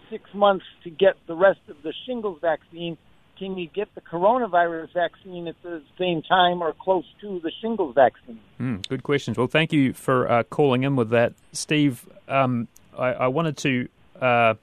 [0.09, 2.97] six months to get the rest of the shingles vaccine
[3.37, 7.95] can you get the coronavirus vaccine at the same time or close to the shingles
[7.95, 8.39] vaccine?
[8.59, 9.37] Mm, good questions.
[9.37, 12.07] Well, thank you for uh, calling in with that, Steve.
[12.27, 13.87] Um, I, I, wanted to
[14.19, 14.55] uh,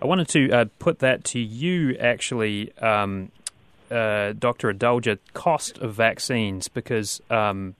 [0.00, 3.30] I wanted to uh, put that to you, actually, um,
[3.90, 4.72] uh, Dr.
[4.72, 7.74] Adalja, cost of vaccines, because um,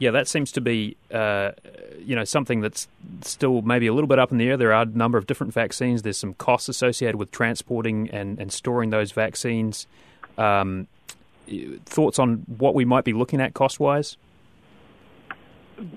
[0.00, 1.52] yeah, that seems to be uh,
[1.98, 2.88] you know something that's
[3.20, 4.56] still maybe a little bit up in the air.
[4.56, 6.02] There are a number of different vaccines.
[6.02, 9.86] There's some costs associated with transporting and, and storing those vaccines.
[10.38, 10.88] Um,
[11.84, 14.16] thoughts on what we might be looking at cost wise?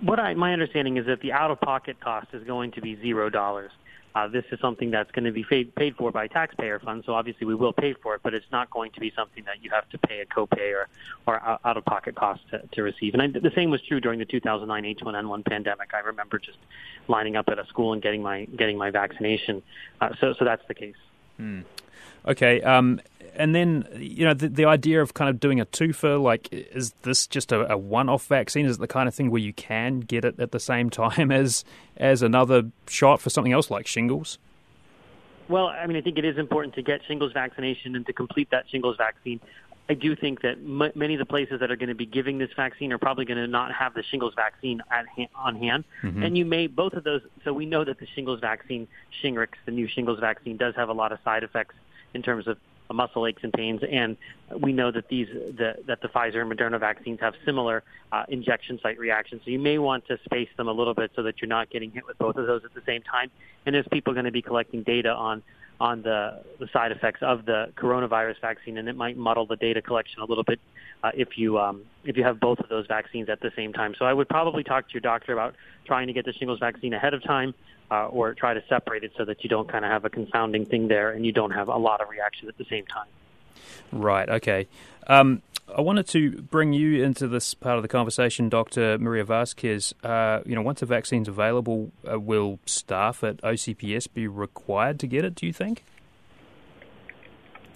[0.01, 2.95] What I, my understanding is that the out of pocket cost is going to be
[2.95, 3.71] zero dollars.
[4.15, 7.15] Uh, this is something that's going to be paid, paid for by taxpayer funds, so
[7.15, 9.71] obviously we will pay for it, but it's not going to be something that you
[9.71, 10.87] have to pay a copay or,
[11.25, 13.15] or out of pocket cost to, to receive.
[13.15, 15.95] And I, the same was true during the 2009 H1N1 pandemic.
[15.95, 16.59] I remember just
[17.07, 19.63] lining up at a school and getting my getting my vaccination.
[19.99, 20.95] Uh, so so that's the case.
[21.37, 21.61] Hmm.
[22.25, 22.61] Okay.
[22.61, 22.99] Um,
[23.35, 26.93] and then you know the, the idea of kind of doing a twofer, like, is
[27.01, 28.65] this just a, a one-off vaccine?
[28.65, 31.31] Is it the kind of thing where you can get it at the same time
[31.31, 31.65] as
[31.97, 34.37] as another shot for something else like shingles?
[35.49, 38.49] Well, I mean, I think it is important to get shingles vaccination and to complete
[38.51, 39.41] that shingles vaccine.
[39.89, 42.37] I do think that m- many of the places that are going to be giving
[42.37, 45.83] this vaccine are probably going to not have the shingles vaccine at ha- on hand,
[46.01, 46.23] mm-hmm.
[46.23, 47.21] and you may both of those.
[47.43, 48.87] So we know that the shingles vaccine,
[49.21, 51.75] Shingrix, the new shingles vaccine, does have a lot of side effects
[52.13, 52.57] in terms of
[52.91, 54.17] muscle aches and pains, and
[54.61, 58.79] we know that these the, that the Pfizer and Moderna vaccines have similar uh, injection
[58.81, 59.41] site reactions.
[59.45, 61.91] So you may want to space them a little bit so that you're not getting
[61.91, 63.31] hit with both of those at the same time.
[63.65, 65.41] And there's people going to be collecting data on
[65.79, 69.81] on the, the side effects of the coronavirus vaccine, and it might muddle the data
[69.81, 70.59] collection a little bit
[71.03, 73.95] uh, if you um, if you have both of those vaccines at the same time.
[73.97, 76.93] So I would probably talk to your doctor about trying to get the shingles vaccine
[76.93, 77.53] ahead of time
[77.93, 80.65] uh, or try to separate it so that you don't kind of have a confounding
[80.65, 83.05] thing there and you don't have a lot of reaction at the same time.
[83.91, 84.27] Right.
[84.27, 84.67] Okay.
[85.05, 85.43] Um,
[85.75, 88.97] I wanted to bring you into this part of the conversation, Dr.
[88.97, 89.93] Maria Vasquez.
[90.03, 95.07] Uh, you know, once a vaccine's available, uh, will staff at OCPS be required to
[95.07, 95.35] get it?
[95.35, 95.83] Do you think?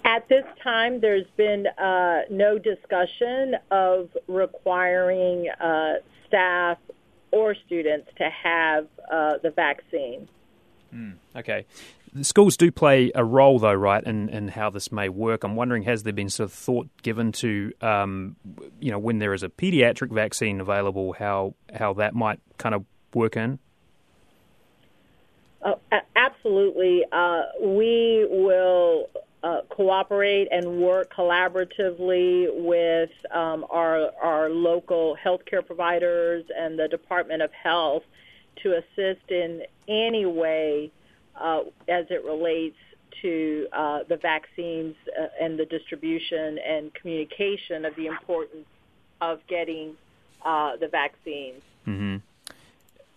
[0.04, 5.94] At this time, there's been uh, no discussion of requiring uh,
[6.26, 6.78] staff
[7.30, 10.28] or students to have uh, the vaccine.
[10.94, 11.66] Mm, okay.
[12.14, 15.44] The schools do play a role, though, right, in, in how this may work.
[15.44, 18.36] I'm wondering, has there been sort of thought given to, um,
[18.80, 22.86] you know, when there is a pediatric vaccine available, how how that might kind of
[23.14, 23.58] work in?
[25.62, 25.78] Oh,
[26.16, 27.04] absolutely.
[27.12, 29.10] Uh, we will
[29.42, 37.42] uh, cooperate and work collaboratively with um, our, our local healthcare providers and the Department
[37.42, 38.02] of Health
[38.62, 40.90] to assist in any way
[41.40, 42.76] uh, as it relates
[43.22, 48.66] to uh, the vaccines uh, and the distribution and communication of the importance
[49.20, 49.94] of getting
[50.44, 51.62] uh, the vaccines.
[51.86, 52.16] Mm-hmm.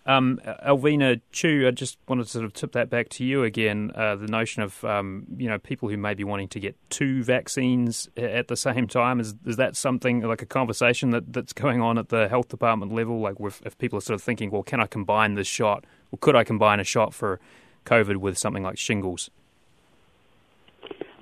[0.04, 3.92] Um, Alvina Chu, I just wanted to sort of tip that back to you again.
[3.94, 7.22] Uh, the notion of um, you know people who may be wanting to get two
[7.22, 11.80] vaccines at the same time is is that something like a conversation that, that's going
[11.80, 13.20] on at the health department level?
[13.20, 16.18] Like, if, if people are sort of thinking, well, can I combine this shot, or
[16.18, 17.38] could I combine a shot for
[17.86, 19.30] COVID with something like shingles?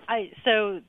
[0.08, 0.80] I so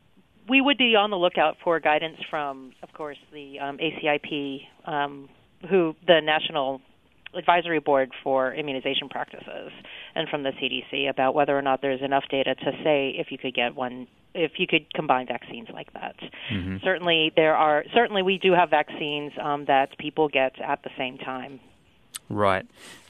[0.48, 5.30] we would be on the lookout for guidance from, of course, the um, ACIP, um,
[5.70, 6.82] who the National
[7.36, 9.72] Advisory Board for Immunization Practices,
[10.16, 13.38] and from the CDC about whether or not there's enough data to say if you
[13.38, 16.16] could get one, if you could combine vaccines like that.
[16.52, 16.78] Mm-hmm.
[16.84, 21.18] Certainly, there are certainly we do have vaccines um, that people get at the same
[21.18, 21.60] time.
[22.30, 22.66] Right.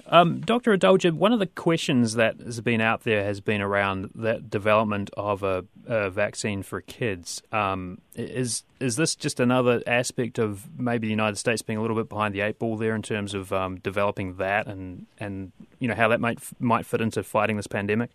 [0.07, 0.77] Um, Dr.
[0.77, 5.09] Adalja, one of the questions that has been out there has been around the development
[5.15, 7.41] of a, a vaccine for kids.
[7.53, 11.95] Um, is is this just another aspect of maybe the United States being a little
[11.95, 15.87] bit behind the eight ball there in terms of um, developing that and and you
[15.87, 18.09] know how that might might fit into fighting this pandemic?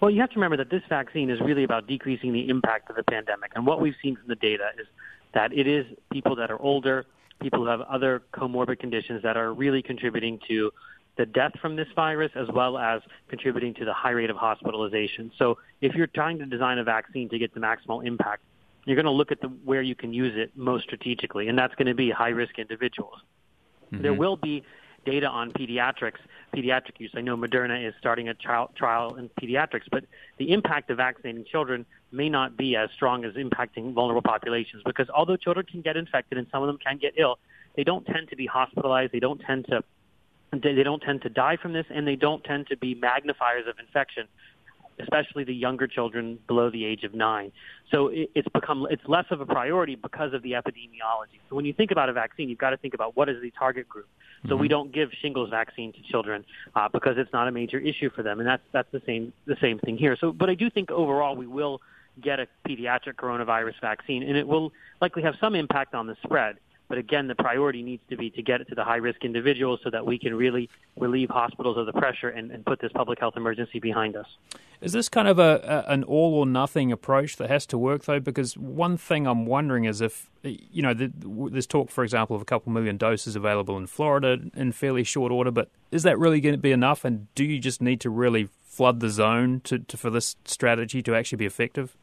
[0.00, 2.96] Well, you have to remember that this vaccine is really about decreasing the impact of
[2.96, 4.86] the pandemic, and what we've seen from the data is
[5.34, 7.06] that it is people that are older
[7.40, 10.70] people who have other comorbid conditions that are really contributing to
[11.16, 15.32] the death from this virus as well as contributing to the high rate of hospitalization.
[15.36, 18.42] So if you're trying to design a vaccine to get the maximal impact,
[18.84, 21.74] you're going to look at the, where you can use it most strategically, and that's
[21.74, 23.18] going to be high risk individuals.
[23.92, 24.02] Mm-hmm.
[24.02, 24.62] There will be
[25.04, 26.18] data on pediatrics,
[26.54, 27.12] pediatric use.
[27.14, 30.04] I know Moderna is starting a trial, trial in pediatrics, but
[30.38, 35.08] the impact of vaccinating children may not be as strong as impacting vulnerable populations because
[35.10, 37.38] although children can get infected and some of them can get ill,
[37.76, 39.12] they don't tend to be hospitalized.
[39.12, 39.82] They don't tend to
[40.50, 43.78] they don't tend to die from this, and they don't tend to be magnifiers of
[43.78, 44.26] infection
[45.00, 47.52] especially the younger children below the age of nine.
[47.90, 51.40] So it, it's become it's less of a priority because of the epidemiology.
[51.48, 53.50] So when you think about a vaccine, you've got to think about what is the
[53.52, 54.08] target group.
[54.42, 54.60] So mm-hmm.
[54.60, 58.22] we don't give shingles vaccine to children uh, because it's not a major issue for
[58.22, 60.16] them, and that's that's the same the same thing here.
[60.20, 61.80] So, but I do think overall we will
[62.20, 66.56] get a pediatric coronavirus vaccine, and it will likely have some impact on the spread.
[66.88, 69.80] But again, the priority needs to be to get it to the high risk individuals
[69.84, 73.20] so that we can really relieve hospitals of the pressure and, and put this public
[73.20, 74.26] health emergency behind us.
[74.80, 78.04] Is this kind of a, a, an all or nothing approach that has to work
[78.04, 78.20] though?
[78.20, 81.12] Because one thing I'm wondering is if you know the,
[81.50, 85.30] there's talk, for example, of a couple million doses available in Florida in fairly short
[85.30, 87.04] order, but is that really going to be enough?
[87.04, 91.02] And do you just need to really flood the zone to, to for this strategy
[91.02, 91.96] to actually be effective?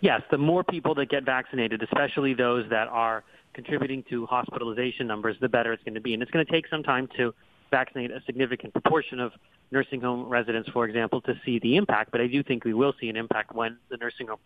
[0.00, 3.24] Yes, the more people that get vaccinated, especially those that are
[3.56, 6.14] contributing to hospitalization numbers, the better it's going to be.
[6.14, 7.34] And it's going to take some time to
[7.70, 9.32] vaccinate a significant proportion of
[9.72, 12.12] nursing home residents, for example, to see the impact.
[12.12, 14.38] But I do think we will see an impact when the nursing home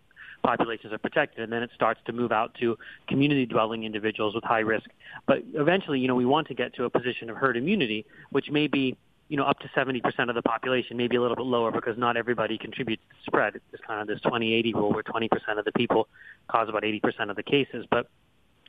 [0.43, 4.45] populations are protected, and then it starts to move out to community dwelling individuals with
[4.45, 4.89] high risk.
[5.27, 8.51] But eventually, you know, we want to get to a position of herd immunity, which
[8.51, 8.97] may be
[9.29, 12.17] you know, up to 70% of the population, maybe a little bit lower because not
[12.17, 13.55] everybody contributes to spread.
[13.73, 16.09] It's kind of this 20-80 rule where 20% of the people
[16.49, 17.87] cause about 80% of the cases.
[17.89, 18.09] But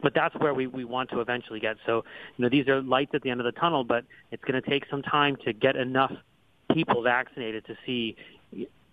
[0.01, 1.77] but that's where we, we want to eventually get.
[1.85, 2.03] So,
[2.37, 4.69] you know, these are lights at the end of the tunnel, but it's going to
[4.69, 6.11] take some time to get enough
[6.73, 8.15] people vaccinated to see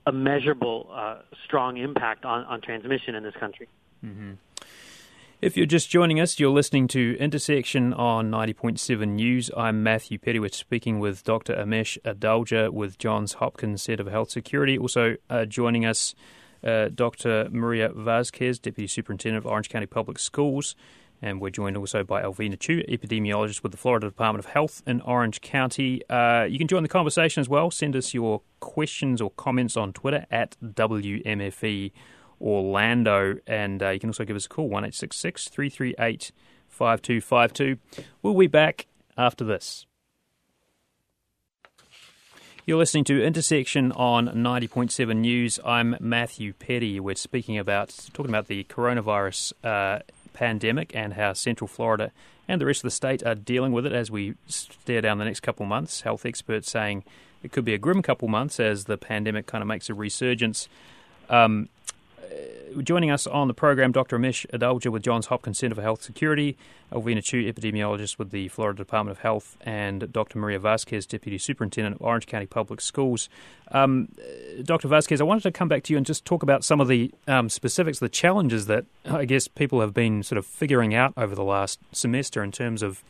[0.06, 3.68] a measurable, uh, strong impact on, on transmission in this country.
[4.04, 4.32] Mm-hmm.
[5.40, 9.52] If you're just joining us, you're listening to Intersection on 90.7 News.
[9.56, 11.54] I'm Matthew Pettywitz speaking with Dr.
[11.54, 14.76] Amesh Adalja with Johns Hopkins Center for Health Security.
[14.76, 16.16] Also uh, joining us
[16.64, 17.48] uh, Dr.
[17.50, 20.74] Maria Vazquez, Deputy Superintendent of Orange County Public Schools.
[21.20, 25.00] And we're joined also by Alvina Chu, epidemiologist with the Florida Department of Health in
[25.00, 26.02] Orange County.
[26.08, 27.70] Uh, you can join the conversation as well.
[27.70, 31.90] Send us your questions or comments on Twitter at WMFE
[32.40, 33.36] Orlando.
[33.48, 36.32] And uh, you can also give us a call, 1 338
[36.68, 37.78] 5252.
[38.22, 39.87] We'll be back after this.
[42.68, 45.58] You're listening to Intersection on 90.7 News.
[45.64, 47.00] I'm Matthew Peddie.
[47.00, 50.00] We're speaking about, talking about the coronavirus uh,
[50.34, 52.12] pandemic and how Central Florida
[52.46, 55.24] and the rest of the state are dealing with it as we stare down the
[55.24, 56.02] next couple months.
[56.02, 57.04] Health experts saying
[57.42, 60.68] it could be a grim couple months as the pandemic kind of makes a resurgence.
[61.30, 61.70] Um,
[62.82, 64.18] joining us on the program, Dr.
[64.18, 66.56] Amesh Adalja with Johns Hopkins Center for Health Security,
[66.92, 70.38] Alvina Chu, epidemiologist with the Florida Department of Health, and Dr.
[70.38, 73.28] Maria Vazquez, Deputy Superintendent of Orange County Public Schools.
[73.72, 74.08] Um,
[74.62, 74.88] Dr.
[74.88, 77.12] Vazquez, I wanted to come back to you and just talk about some of the
[77.26, 81.34] um, specifics, the challenges that I guess people have been sort of figuring out over
[81.34, 83.02] the last semester in terms of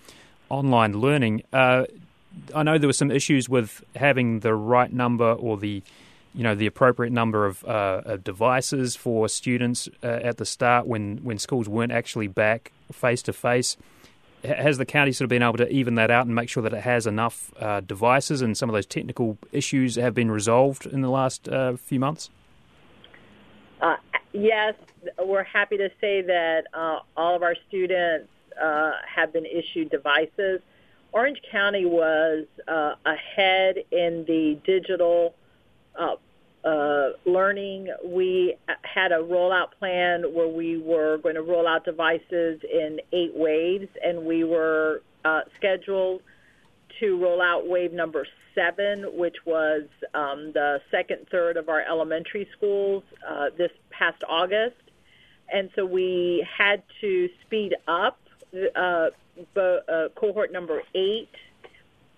[0.48, 1.42] online learning.
[1.52, 1.84] Uh,
[2.54, 5.82] I know there were some issues with having the right number or the
[6.38, 10.86] you know the appropriate number of, uh, of devices for students uh, at the start
[10.86, 13.76] when when schools weren't actually back face to face.
[14.44, 16.72] has the county sort of been able to even that out and make sure that
[16.72, 21.00] it has enough uh, devices and some of those technical issues have been resolved in
[21.00, 22.30] the last uh, few months?
[23.80, 23.96] Uh,
[24.32, 24.74] yes,
[25.18, 28.28] we're happy to say that uh, all of our students
[28.62, 30.60] uh, have been issued devices.
[31.10, 35.34] Orange County was uh, ahead in the digital
[35.98, 36.14] uh,
[37.24, 37.88] learning.
[38.04, 43.34] We had a rollout plan where we were going to roll out devices in eight
[43.34, 46.22] waves, and we were uh, scheduled
[47.00, 52.48] to roll out wave number seven, which was um, the second third of our elementary
[52.56, 54.76] schools uh, this past August.
[55.52, 58.18] And so we had to speed up
[58.76, 59.10] uh,
[59.56, 61.30] uh, cohort number eight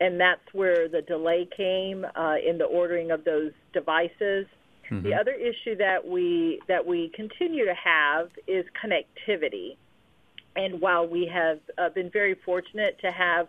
[0.00, 4.46] and that's where the delay came uh, in the ordering of those devices.
[4.90, 5.02] Mm-hmm.
[5.02, 9.76] The other issue that we that we continue to have is connectivity.
[10.56, 13.48] And while we have uh, been very fortunate to have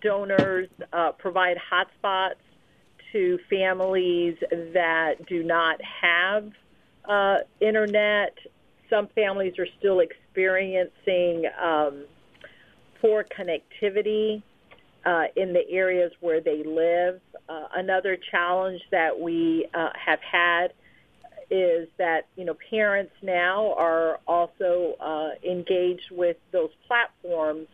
[0.00, 2.36] donors uh, provide hotspots
[3.12, 4.36] to families
[4.72, 6.50] that do not have
[7.06, 8.38] uh, internet,
[8.88, 12.04] some families are still experiencing um,
[13.00, 14.42] poor connectivity
[15.04, 17.20] uh, in the areas where they live.
[17.48, 20.68] Uh, another challenge that we uh, have had
[21.50, 27.66] is that you know parents now are also uh, engaged with those platforms,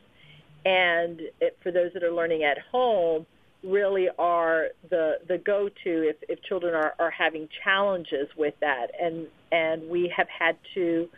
[0.64, 3.26] and it, for those that are learning at home,
[3.62, 9.26] really are the the go-to if, if children are, are having challenges with that, and
[9.52, 11.08] and we have had to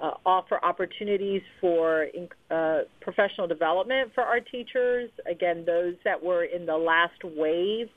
[0.00, 2.08] uh, offer opportunities for
[2.50, 5.10] uh, professional development for our teachers.
[5.26, 7.88] Again, those that were in the last wave,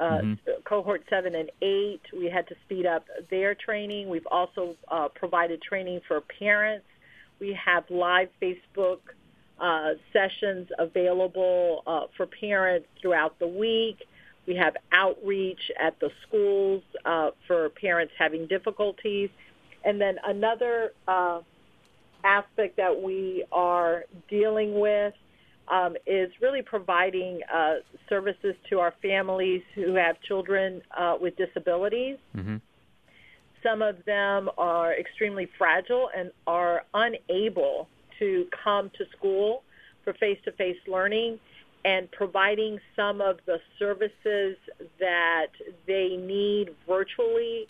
[0.00, 0.50] uh, mm-hmm.
[0.64, 4.08] cohort seven and eight, we had to speed up their training.
[4.08, 6.86] We've also uh, provided training for parents.
[7.40, 8.98] We have live Facebook
[9.60, 14.06] uh, sessions available uh, for parents throughout the week.
[14.46, 16.82] We have outreach at the schools
[17.46, 19.28] for parents having difficulties
[19.84, 21.40] and then another uh,
[22.24, 25.14] aspect that we are dealing with
[25.68, 27.74] um, is really providing uh,
[28.08, 32.16] services to our families who have children uh, with disabilities.
[32.36, 32.56] Mm-hmm.
[33.62, 39.62] Some of them are extremely fragile and are unable to come to school
[40.04, 41.38] for face-to-face learning
[41.84, 44.56] and providing some of the services
[44.98, 45.48] that
[45.86, 47.68] they need virtually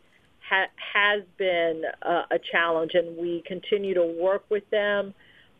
[0.49, 5.15] ha- has been uh, a challenge, and we continue to work with them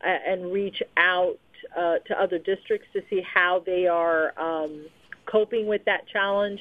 [0.05, 1.39] uh, and reach out
[1.77, 4.87] uh, to other districts to see how they are um,
[5.27, 6.61] coping with that challenge.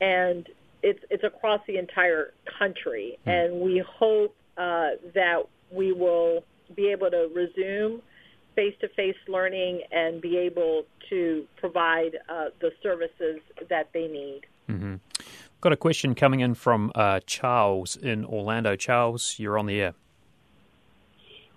[0.00, 0.48] And
[0.82, 3.32] it's it's across the entire country, mm.
[3.32, 5.42] and we hope uh, that
[5.72, 6.44] we will
[6.74, 8.02] be able to resume
[8.54, 14.40] face-to-face learning and be able to provide uh, the services that they need.
[14.68, 14.96] Mm-hmm.
[15.60, 18.76] Got a question coming in from uh, Charles in Orlando.
[18.76, 19.94] Charles, you're on the air.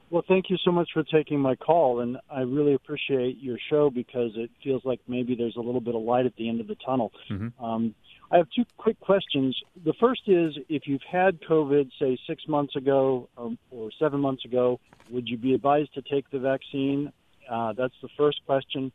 [0.10, 3.90] Well, thank you so much for taking my call, and I really appreciate your show
[3.90, 6.68] because it feels like maybe there's a little bit of light at the end of
[6.68, 7.12] the tunnel.
[7.30, 7.64] Mm-hmm.
[7.64, 7.96] Um,
[8.32, 9.56] I have two quick questions.
[9.86, 14.46] The first is if you've had COVID, say six months ago or, or seven months
[14.46, 14.80] ago,
[15.12, 17.14] would you be advised to take the vaccine?
[17.50, 18.92] Uh, that's the first question.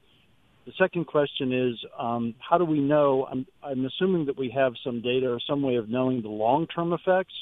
[0.66, 3.26] The second question is, um, how do we know?
[3.30, 6.92] I'm, I'm assuming that we have some data or some way of knowing the long-term
[6.92, 7.34] effects,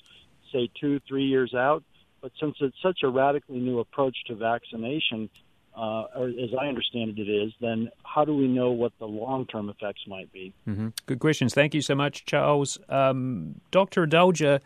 [0.52, 1.82] say two, three years out.
[2.20, 5.30] But since it's such a radically new approach to vaccination,
[5.76, 9.06] uh, or as I understand it, it is, then how do we know what the
[9.06, 10.52] long term effects might be?
[10.68, 10.88] Mm-hmm.
[11.06, 11.54] Good questions.
[11.54, 12.78] Thank you so much, Charles.
[12.90, 14.06] Um, Dr.
[14.06, 14.60] Adalja,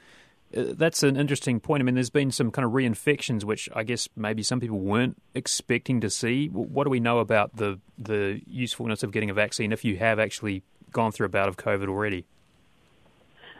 [0.51, 1.82] that's an interesting point.
[1.82, 5.20] I mean, there's been some kind of reinfections, which I guess maybe some people weren't
[5.34, 6.46] expecting to see.
[6.46, 10.18] What do we know about the the usefulness of getting a vaccine if you have
[10.18, 12.24] actually gone through a bout of COVID already?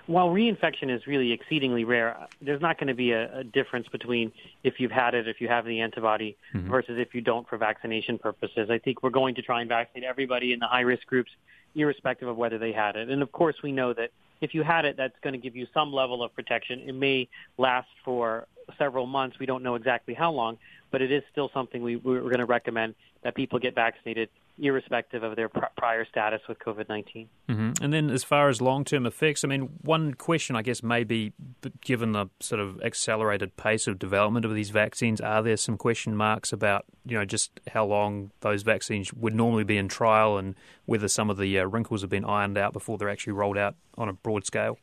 [0.07, 4.33] While reinfection is really exceedingly rare, there's not going to be a, a difference between
[4.65, 6.71] if you've had it, if you have the antibody, mm-hmm.
[6.71, 8.71] versus if you don't for vaccination purposes.
[8.71, 11.31] I think we're going to try and vaccinate everybody in the high risk groups,
[11.75, 13.11] irrespective of whether they had it.
[13.11, 14.09] And of course, we know that
[14.41, 16.81] if you had it, that's going to give you some level of protection.
[16.87, 19.39] It may last for several months.
[19.39, 20.59] We don't know exactly how long,
[20.91, 24.29] but it is still something we, we're going to recommend that people get vaccinated
[24.61, 27.29] irrespective of their pr- prior status with COVID 19.
[27.49, 27.85] Mm-hmm.
[27.85, 31.05] And then, as far as long term effects, I mean, one question I guess may
[31.05, 31.33] be
[31.81, 36.17] given the sort of accelerated pace of development of these vaccines, are there some question
[36.17, 40.55] marks about, you know, just how long those vaccines would normally be in trial and
[40.87, 43.75] whether some of the uh, wrinkles have been ironed out before they're actually rolled out
[43.97, 44.79] on a broad scale?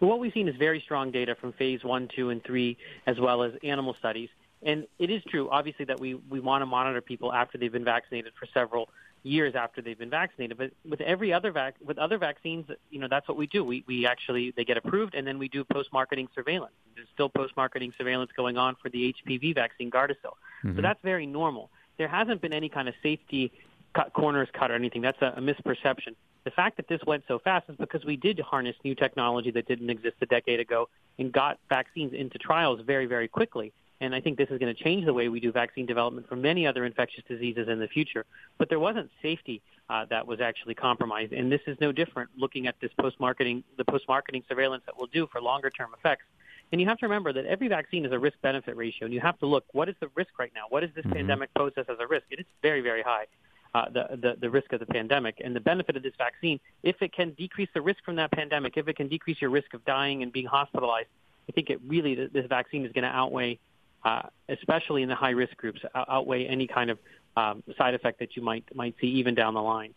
[0.00, 3.18] Well, what we've seen is very strong data from phase one, two, and three, as
[3.18, 4.28] well as animal studies
[4.64, 7.84] And it is true, obviously, that we, we want to monitor people after they've been
[7.84, 8.88] vaccinated for several
[9.22, 10.56] years after they've been vaccinated.
[10.56, 13.64] But with every other vac- with other vaccines, you know, that's what we do.
[13.64, 16.74] We we actually they get approved, and then we do post marketing surveillance.
[16.94, 20.34] There's still post marketing surveillance going on for the HPV vaccine Gardasil.
[20.62, 20.76] Mm-hmm.
[20.76, 21.70] So that's very normal.
[21.98, 23.52] There hasn't been any kind of safety
[23.94, 25.02] cut corners cut or anything.
[25.02, 26.14] That's a, a misperception.
[26.44, 29.66] The fact that this went so fast is because we did harness new technology that
[29.66, 33.72] didn't exist a decade ago and got vaccines into trials very, very quickly.
[34.00, 36.36] And I think this is going to change the way we do vaccine development for
[36.36, 38.24] many other infectious diseases in the future.
[38.58, 42.30] But there wasn't safety uh, that was actually compromised, and this is no different.
[42.36, 46.24] Looking at this post-marketing, the post-marketing surveillance that we'll do for longer-term effects,
[46.72, 49.38] and you have to remember that every vaccine is a risk-benefit ratio, and you have
[49.38, 50.62] to look what is the risk right now.
[50.68, 51.14] What does this mm-hmm.
[51.14, 52.24] pandemic pose us as a risk?
[52.30, 53.26] It is very, very high.
[53.74, 57.02] Uh, the, the, the risk of the pandemic and the benefit of this vaccine, if
[57.02, 59.84] it can decrease the risk from that pandemic, if it can decrease your risk of
[59.84, 61.08] dying and being hospitalized,
[61.48, 63.58] I think it really this vaccine is going to outweigh
[64.04, 66.98] uh, especially in the high risk groups, outweigh any kind of
[67.36, 69.94] um, side effect that you might might see even down the line.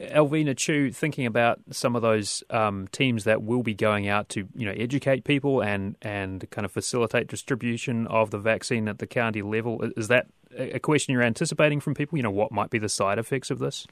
[0.00, 4.48] Alvina Chu, thinking about some of those um, teams that will be going out to
[4.54, 9.06] you know educate people and and kind of facilitate distribution of the vaccine at the
[9.06, 10.26] county level, is that
[10.56, 12.18] a question you're anticipating from people?
[12.18, 13.86] You know, what might be the side effects of this?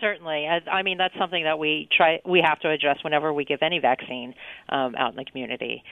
[0.00, 3.60] Certainly, I mean that's something that we try we have to address whenever we give
[3.62, 4.34] any vaccine
[4.68, 5.82] um, out in the community.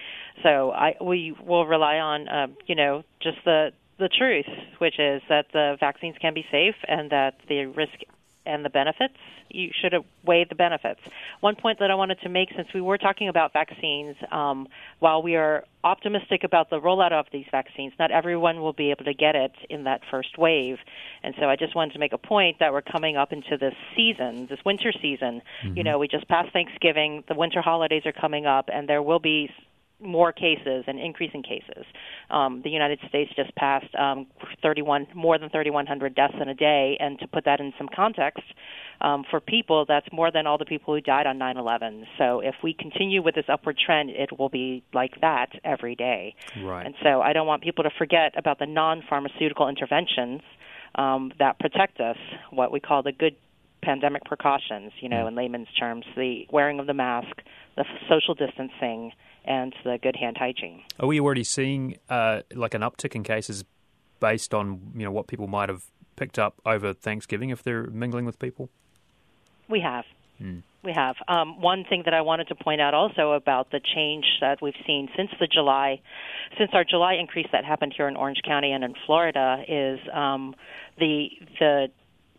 [0.43, 4.47] So I we will rely on uh, you know just the the truth,
[4.79, 7.95] which is that the vaccines can be safe and that the risk
[8.49, 9.15] and the benefits,
[9.51, 9.95] you should
[10.25, 11.01] weigh the benefits.
[11.41, 14.69] One point that I wanted to make, since we were talking about vaccines, um,
[14.99, 19.05] while we are optimistic about the rollout of these vaccines, not everyone will be able
[19.05, 20.79] to get it in that first wave.
[21.23, 23.75] And so I just wanted to make a point that we're coming up into this
[23.97, 25.43] season, this winter season.
[25.63, 25.77] Mm-hmm.
[25.77, 29.21] You know, we just passed Thanksgiving, the winter holidays are coming up, and there will
[29.21, 29.51] be
[30.01, 31.85] more cases and increasing cases.
[32.31, 34.27] Um, the United States just passed um,
[34.63, 38.43] 31 more than 3,100 deaths in a day, and to put that in some context,
[39.01, 42.05] um, for people, that's more than all the people who died on 9/11.
[42.19, 46.35] So if we continue with this upward trend, it will be like that every day.
[46.63, 46.85] Right.
[46.85, 50.43] And so I don't want people to forget about the non-pharmaceutical interventions
[50.95, 52.17] um, that protect us,
[52.51, 53.37] what we call the good
[53.83, 54.93] pandemic precautions.
[55.01, 55.29] You know, mm.
[55.29, 57.43] in layman's terms, the wearing of the mask,
[57.77, 59.13] the social distancing
[59.45, 60.83] and the good hand hygiene.
[61.01, 63.65] Are we already seeing uh, like an uptick in cases
[64.21, 65.85] based on you know what people might have
[66.17, 68.69] picked up over Thanksgiving if they're mingling with people?
[69.69, 70.05] We have.
[70.39, 70.59] Hmm.
[70.85, 71.17] We have.
[71.27, 74.75] Um, one thing that I wanted to point out also about the change that we've
[74.87, 76.01] seen since the July,
[76.57, 80.55] since our July increase that happened here in Orange County and in Florida is um,
[80.99, 81.89] the the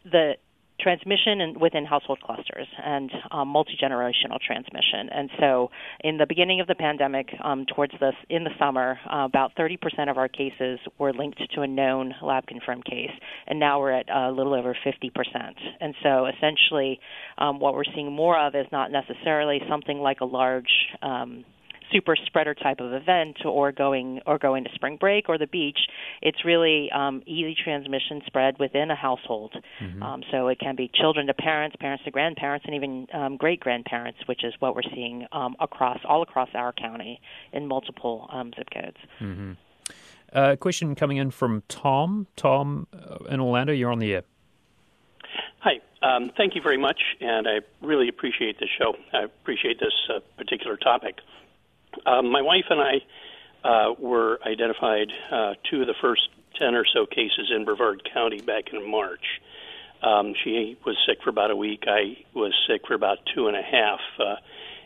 [0.05, 0.33] the
[0.79, 5.09] transmission and within household clusters and um, multi-generational transmission.
[5.11, 5.71] And so,
[6.01, 9.77] in the beginning of the pandemic, um, towards this in the summer, uh, about 30%
[10.09, 13.11] of our cases were linked to a known lab-confirmed case,
[13.47, 15.11] and now we're at a little over 50%.
[15.79, 16.99] And so, essentially,
[17.37, 20.71] um, what we're seeing more of is not necessarily something like a large
[21.01, 21.45] um,
[21.91, 25.79] super spreader type of event or going or going to spring break or the beach.
[26.21, 29.53] It's really um, easy transmission spread within a household.
[29.81, 30.03] Mm-hmm.
[30.03, 33.59] Um, so it can be children to parents, parents to grandparents, and even um, great
[33.59, 37.21] grandparents, which is what we're seeing um, across all across our county
[37.53, 38.97] in multiple um, zip codes.
[39.19, 39.51] Mm-hmm.
[40.31, 42.27] Uh, question coming in from Tom.
[42.35, 44.23] Tom uh, in Orlando, you're on the air.
[45.59, 45.79] Hi.
[46.01, 48.95] Um, thank you very much, and I really appreciate this show.
[49.11, 51.19] I appreciate this uh, particular topic.
[52.05, 56.29] Um, my wife and I uh, were identified uh, two of the first
[56.59, 59.41] 10 or so cases in Brevard County back in March.
[60.01, 61.83] Um, she was sick for about a week.
[61.87, 64.35] I was sick for about two and a half uh,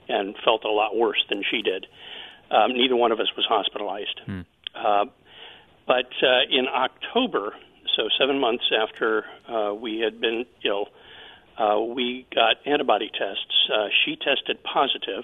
[0.10, 1.86] and felt a lot worse than she did.
[2.50, 4.22] Um, neither one of us was hospitalized.
[4.26, 4.42] Hmm.
[4.76, 5.06] Uh,
[5.86, 7.54] but uh, in October,
[7.96, 10.88] so seven months after uh, we had been ill,
[11.58, 13.70] uh, we got antibody tests.
[13.72, 15.24] Uh, she tested positive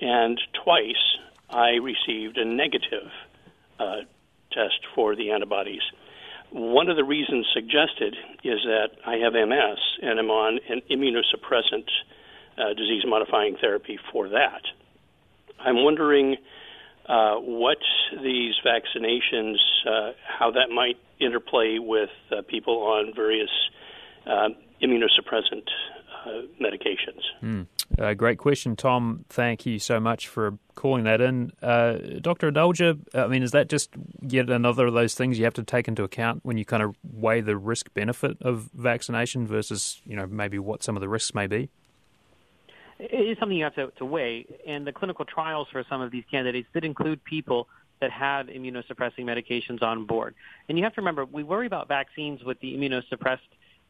[0.00, 1.16] and twice
[1.50, 3.10] I received a negative
[3.78, 3.96] uh,
[4.52, 5.82] test for the antibodies.
[6.50, 11.88] One of the reasons suggested is that I have MS and I'm on an immunosuppressant
[12.58, 14.62] uh, disease modifying therapy for that.
[15.58, 16.36] I'm wondering
[17.08, 17.78] uh, what
[18.22, 23.50] these vaccinations, uh, how that might interplay with uh, people on various
[24.26, 24.48] uh,
[24.82, 25.66] immunosuppressant
[26.60, 27.20] medications.
[27.42, 27.66] Mm.
[27.98, 29.24] Uh, great question, Tom.
[29.28, 31.52] Thank you so much for calling that in.
[31.62, 32.50] Uh, Dr.
[32.50, 35.88] Adalja, I mean, is that just yet another of those things you have to take
[35.88, 40.26] into account when you kind of weigh the risk benefit of vaccination versus, you know,
[40.26, 41.70] maybe what some of the risks may be?
[42.98, 46.10] It is something you have to, to weigh, and the clinical trials for some of
[46.10, 47.68] these candidates did include people
[48.00, 50.34] that had immunosuppressing medications on board.
[50.68, 53.38] And you have to remember, we worry about vaccines with the immunosuppressed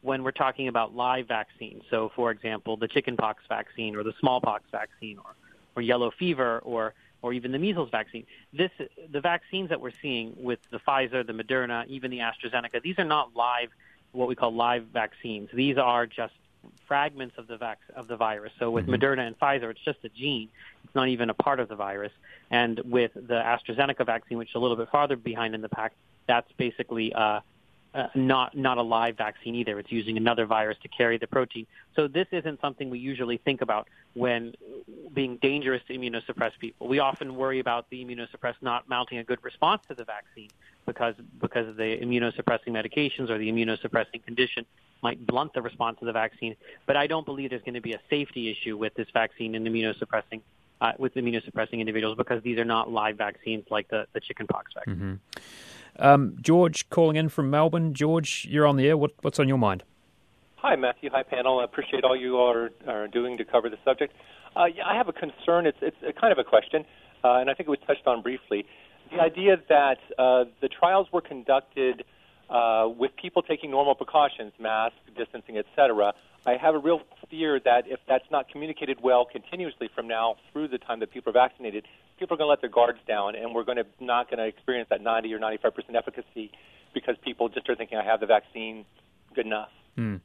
[0.01, 1.83] when we're talking about live vaccines.
[1.89, 5.35] So, for example, the chickenpox vaccine or the smallpox vaccine or,
[5.75, 8.25] or yellow fever or or even the measles vaccine.
[8.53, 8.71] This,
[9.11, 13.03] the vaccines that we're seeing with the Pfizer, the Moderna, even the AstraZeneca, these are
[13.03, 13.69] not live,
[14.11, 15.49] what we call live vaccines.
[15.51, 16.33] These are just
[16.87, 18.53] fragments of the vac- of the virus.
[18.59, 19.03] So with mm-hmm.
[19.03, 20.49] Moderna and Pfizer, it's just a gene.
[20.83, 22.11] It's not even a part of the virus.
[22.51, 25.93] And with the AstraZeneca vaccine, which is a little bit farther behind in the pack,
[26.27, 27.39] that's basically uh,
[27.97, 29.79] uh, not not a live vaccine either.
[29.79, 31.65] It's using another virus to carry the protein.
[31.95, 34.53] So this isn't something we usually think about when
[35.13, 36.87] being dangerous to immunosuppressed people.
[36.87, 40.49] We often worry about the immunosuppressed not mounting a good response to the vaccine
[40.85, 44.63] because because of the immunosuppressing medications or the immunosuppressing condition
[45.01, 46.55] might blunt the response to the vaccine.
[46.85, 49.65] But I don't believe there's going to be a safety issue with this vaccine and
[49.65, 50.41] immunosuppressing
[50.81, 54.95] uh, with immunosuppressing individuals because these are not live vaccines like the, the chickenpox vaccine.
[54.95, 55.13] Mm-hmm.
[55.99, 57.93] Um, George calling in from Melbourne.
[57.93, 58.97] George, you're on the air.
[58.97, 59.83] What, what's on your mind?
[60.57, 61.09] Hi, Matthew.
[61.13, 61.59] Hi, panel.
[61.59, 64.13] I appreciate all you are, are doing to cover the subject.
[64.55, 65.65] Uh, yeah, I have a concern.
[65.65, 66.83] It's, it's a kind of a question,
[67.23, 68.65] uh, and I think it was touched on briefly.
[69.11, 72.03] The idea that uh, the trials were conducted
[72.49, 76.13] uh, with people taking normal precautions, mask, distancing, etc.
[76.45, 80.69] I have a real fear that if that's not communicated well continuously from now through
[80.69, 81.85] the time that people are vaccinated,
[82.19, 84.45] people are going to let their guards down, and we're going to not going to
[84.45, 86.51] experience that 90 or 95 percent efficacy
[86.93, 88.85] because people just are thinking, I have the vaccine,
[89.35, 89.69] good enough.
[89.97, 90.21] Mm.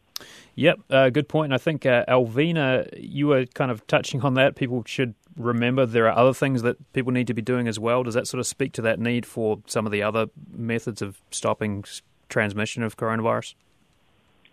[0.55, 1.47] Yep, uh, good point.
[1.47, 4.55] And I think uh, Alvina, you were kind of touching on that.
[4.55, 8.03] People should remember there are other things that people need to be doing as well.
[8.03, 11.21] Does that sort of speak to that need for some of the other methods of
[11.31, 11.85] stopping
[12.29, 13.55] transmission of coronavirus?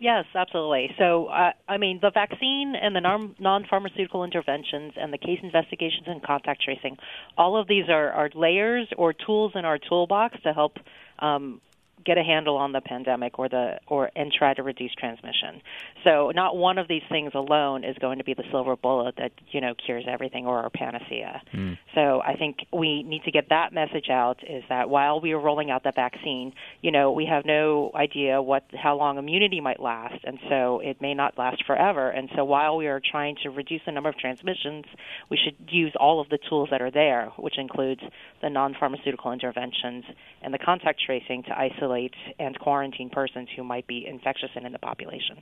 [0.00, 0.94] Yes, absolutely.
[0.98, 6.04] So, uh, I mean, the vaccine and the non pharmaceutical interventions and the case investigations
[6.06, 6.96] and contact tracing,
[7.36, 10.78] all of these are, are layers or tools in our toolbox to help
[11.18, 11.60] um,
[12.02, 15.60] get a handle on the pandemic or the or and try to reduce transmission.
[16.04, 19.32] So not one of these things alone is going to be the silver bullet that
[19.50, 21.42] you know cures everything or our panacea.
[21.52, 21.78] Mm.
[21.94, 25.40] So I think we need to get that message out is that while we are
[25.40, 29.80] rolling out the vaccine, you know, we have no idea what how long immunity might
[29.80, 32.10] last and so it may not last forever.
[32.10, 34.84] And so while we are trying to reduce the number of transmissions,
[35.28, 38.02] we should use all of the tools that are there, which includes
[38.42, 40.04] the non-pharmaceutical interventions
[40.42, 44.66] and the contact tracing to isolate isolate and quarantine persons who might be infectious and
[44.66, 45.38] in the population.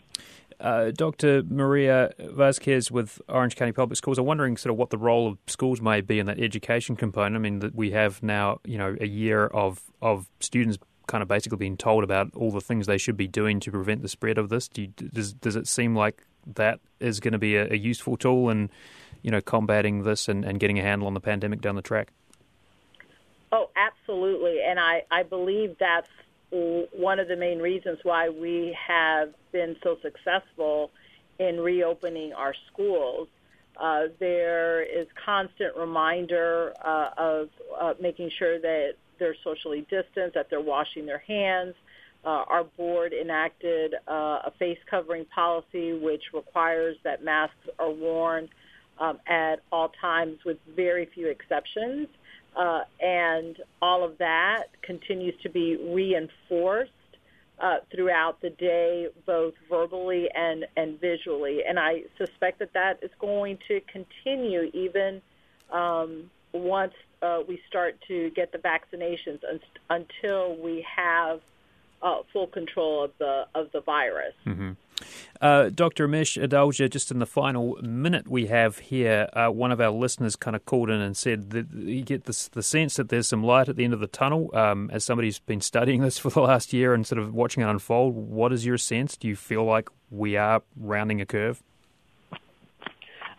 [0.61, 1.45] Uh, Dr.
[1.45, 4.19] Maria Vazquez with Orange County Public Schools.
[4.19, 7.37] I'm wondering sort of what the role of schools may be in that education component.
[7.37, 11.29] I mean, that we have now, you know, a year of of students kind of
[11.29, 14.37] basically being told about all the things they should be doing to prevent the spread
[14.37, 14.69] of this.
[14.69, 18.17] Do you, does does it seem like that is going to be a, a useful
[18.17, 18.71] tool in,
[19.23, 22.13] you know, combating this and, and getting a handle on the pandemic down the track?
[23.53, 24.59] Oh, absolutely.
[24.67, 26.11] And I, I believe that's
[26.51, 30.91] one of the main reasons why we have been so successful
[31.39, 33.29] in reopening our schools.
[33.81, 37.49] Uh, there is constant reminder uh, of
[37.81, 41.75] uh, making sure that they're socially distanced, that they're washing their hands.
[42.25, 48.49] Uh, our board enacted uh, a face covering policy which requires that masks are worn
[48.99, 52.09] um, at all times with very few exceptions.
[52.57, 56.91] Uh, and all of that continues to be reinforced
[57.61, 61.65] uh, throughout the day, both verbally and, and visually.
[61.65, 65.21] And I suspect that that is going to continue even
[65.71, 71.41] um, once uh, we start to get the vaccinations un- until we have
[72.01, 74.35] uh, full control of the of the virus.
[74.47, 74.73] Mm-hmm.
[75.41, 76.09] Uh, Dr.
[76.09, 80.35] Amesh Adalja, just in the final minute we have here, uh, one of our listeners
[80.35, 83.45] kind of called in and said that you get this, the sense that there's some
[83.45, 84.51] light at the end of the tunnel.
[84.55, 87.63] Um, as somebody who's been studying this for the last year and sort of watching
[87.63, 89.17] it unfold, what is your sense?
[89.17, 91.63] Do you feel like we are rounding a curve?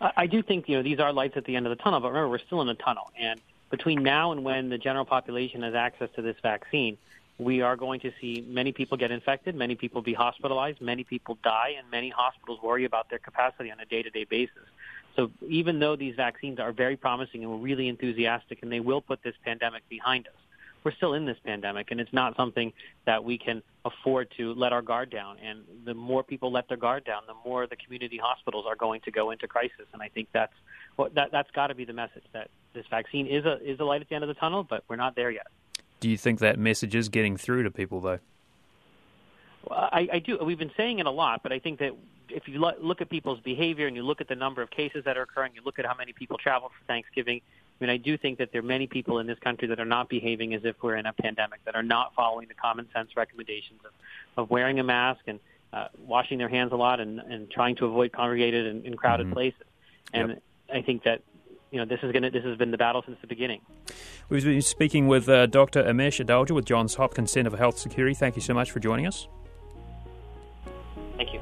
[0.00, 2.08] I do think you know these are lights at the end of the tunnel, but
[2.08, 3.38] remember we're still in a tunnel, and
[3.68, 6.96] between now and when the general population has access to this vaccine,
[7.40, 11.38] we are going to see many people get infected, many people be hospitalized, many people
[11.42, 14.68] die, and many hospitals worry about their capacity on a day to day basis.
[15.16, 19.00] So even though these vaccines are very promising and we're really enthusiastic and they will
[19.00, 20.34] put this pandemic behind us,
[20.84, 22.72] we're still in this pandemic and it's not something
[23.06, 25.36] that we can afford to let our guard down.
[25.42, 29.00] And the more people let their guard down, the more the community hospitals are going
[29.02, 29.86] to go into crisis.
[29.94, 30.52] And I think that's
[31.14, 34.02] that, that's got to be the message that this vaccine is a is a light
[34.02, 35.46] at the end of the tunnel, but we're not there yet.
[36.00, 38.18] Do you think that message is getting through to people, though?
[39.68, 40.38] Well, I, I do.
[40.42, 41.92] We've been saying it a lot, but I think that
[42.30, 45.18] if you look at people's behavior and you look at the number of cases that
[45.18, 47.40] are occurring, you look at how many people travel for Thanksgiving,
[47.80, 49.86] I mean, I do think that there are many people in this country that are
[49.86, 53.16] not behaving as if we're in a pandemic, that are not following the common sense
[53.16, 53.92] recommendations of,
[54.36, 55.40] of wearing a mask and
[55.72, 59.26] uh, washing their hands a lot and, and trying to avoid congregated and, and crowded
[59.26, 59.34] mm-hmm.
[59.34, 59.62] places.
[60.12, 60.42] And yep.
[60.72, 61.22] I think that
[61.70, 63.60] you know this is going to this has been the battle since the beginning.
[64.28, 65.82] We've been speaking with uh, Dr.
[65.84, 68.14] Amesh Adalja with Johns Hopkins Center for Health Security.
[68.14, 69.28] Thank you so much for joining us.
[71.16, 71.40] Thank you.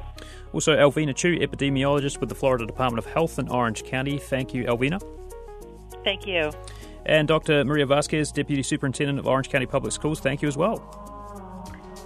[0.51, 4.17] Also, Alvina Chu, epidemiologist with the Florida Department of Health in Orange County.
[4.17, 5.01] Thank you, Alvina.
[6.03, 6.51] Thank you.
[7.05, 7.63] And Dr.
[7.63, 10.19] Maria Vazquez, Deputy Superintendent of Orange County Public Schools.
[10.19, 10.77] Thank you as well.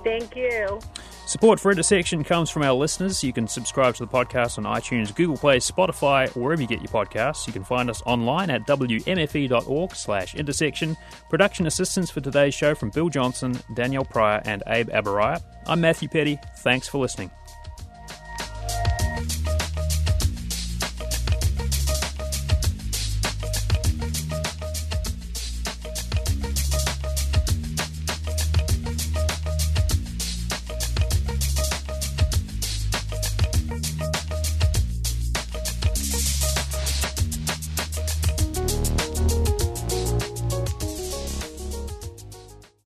[0.03, 0.79] Thank you.
[1.25, 3.23] Support for Intersection comes from our listeners.
[3.23, 6.89] You can subscribe to the podcast on iTunes, Google Play, Spotify, wherever you get your
[6.89, 7.47] podcasts.
[7.47, 10.97] You can find us online at wmfe.org slash intersection.
[11.29, 15.41] Production assistance for today's show from Bill Johnson, Danielle Prieur, and Abe Aboraya.
[15.65, 16.39] I'm Matthew Peddie.
[16.57, 17.31] Thanks for listening.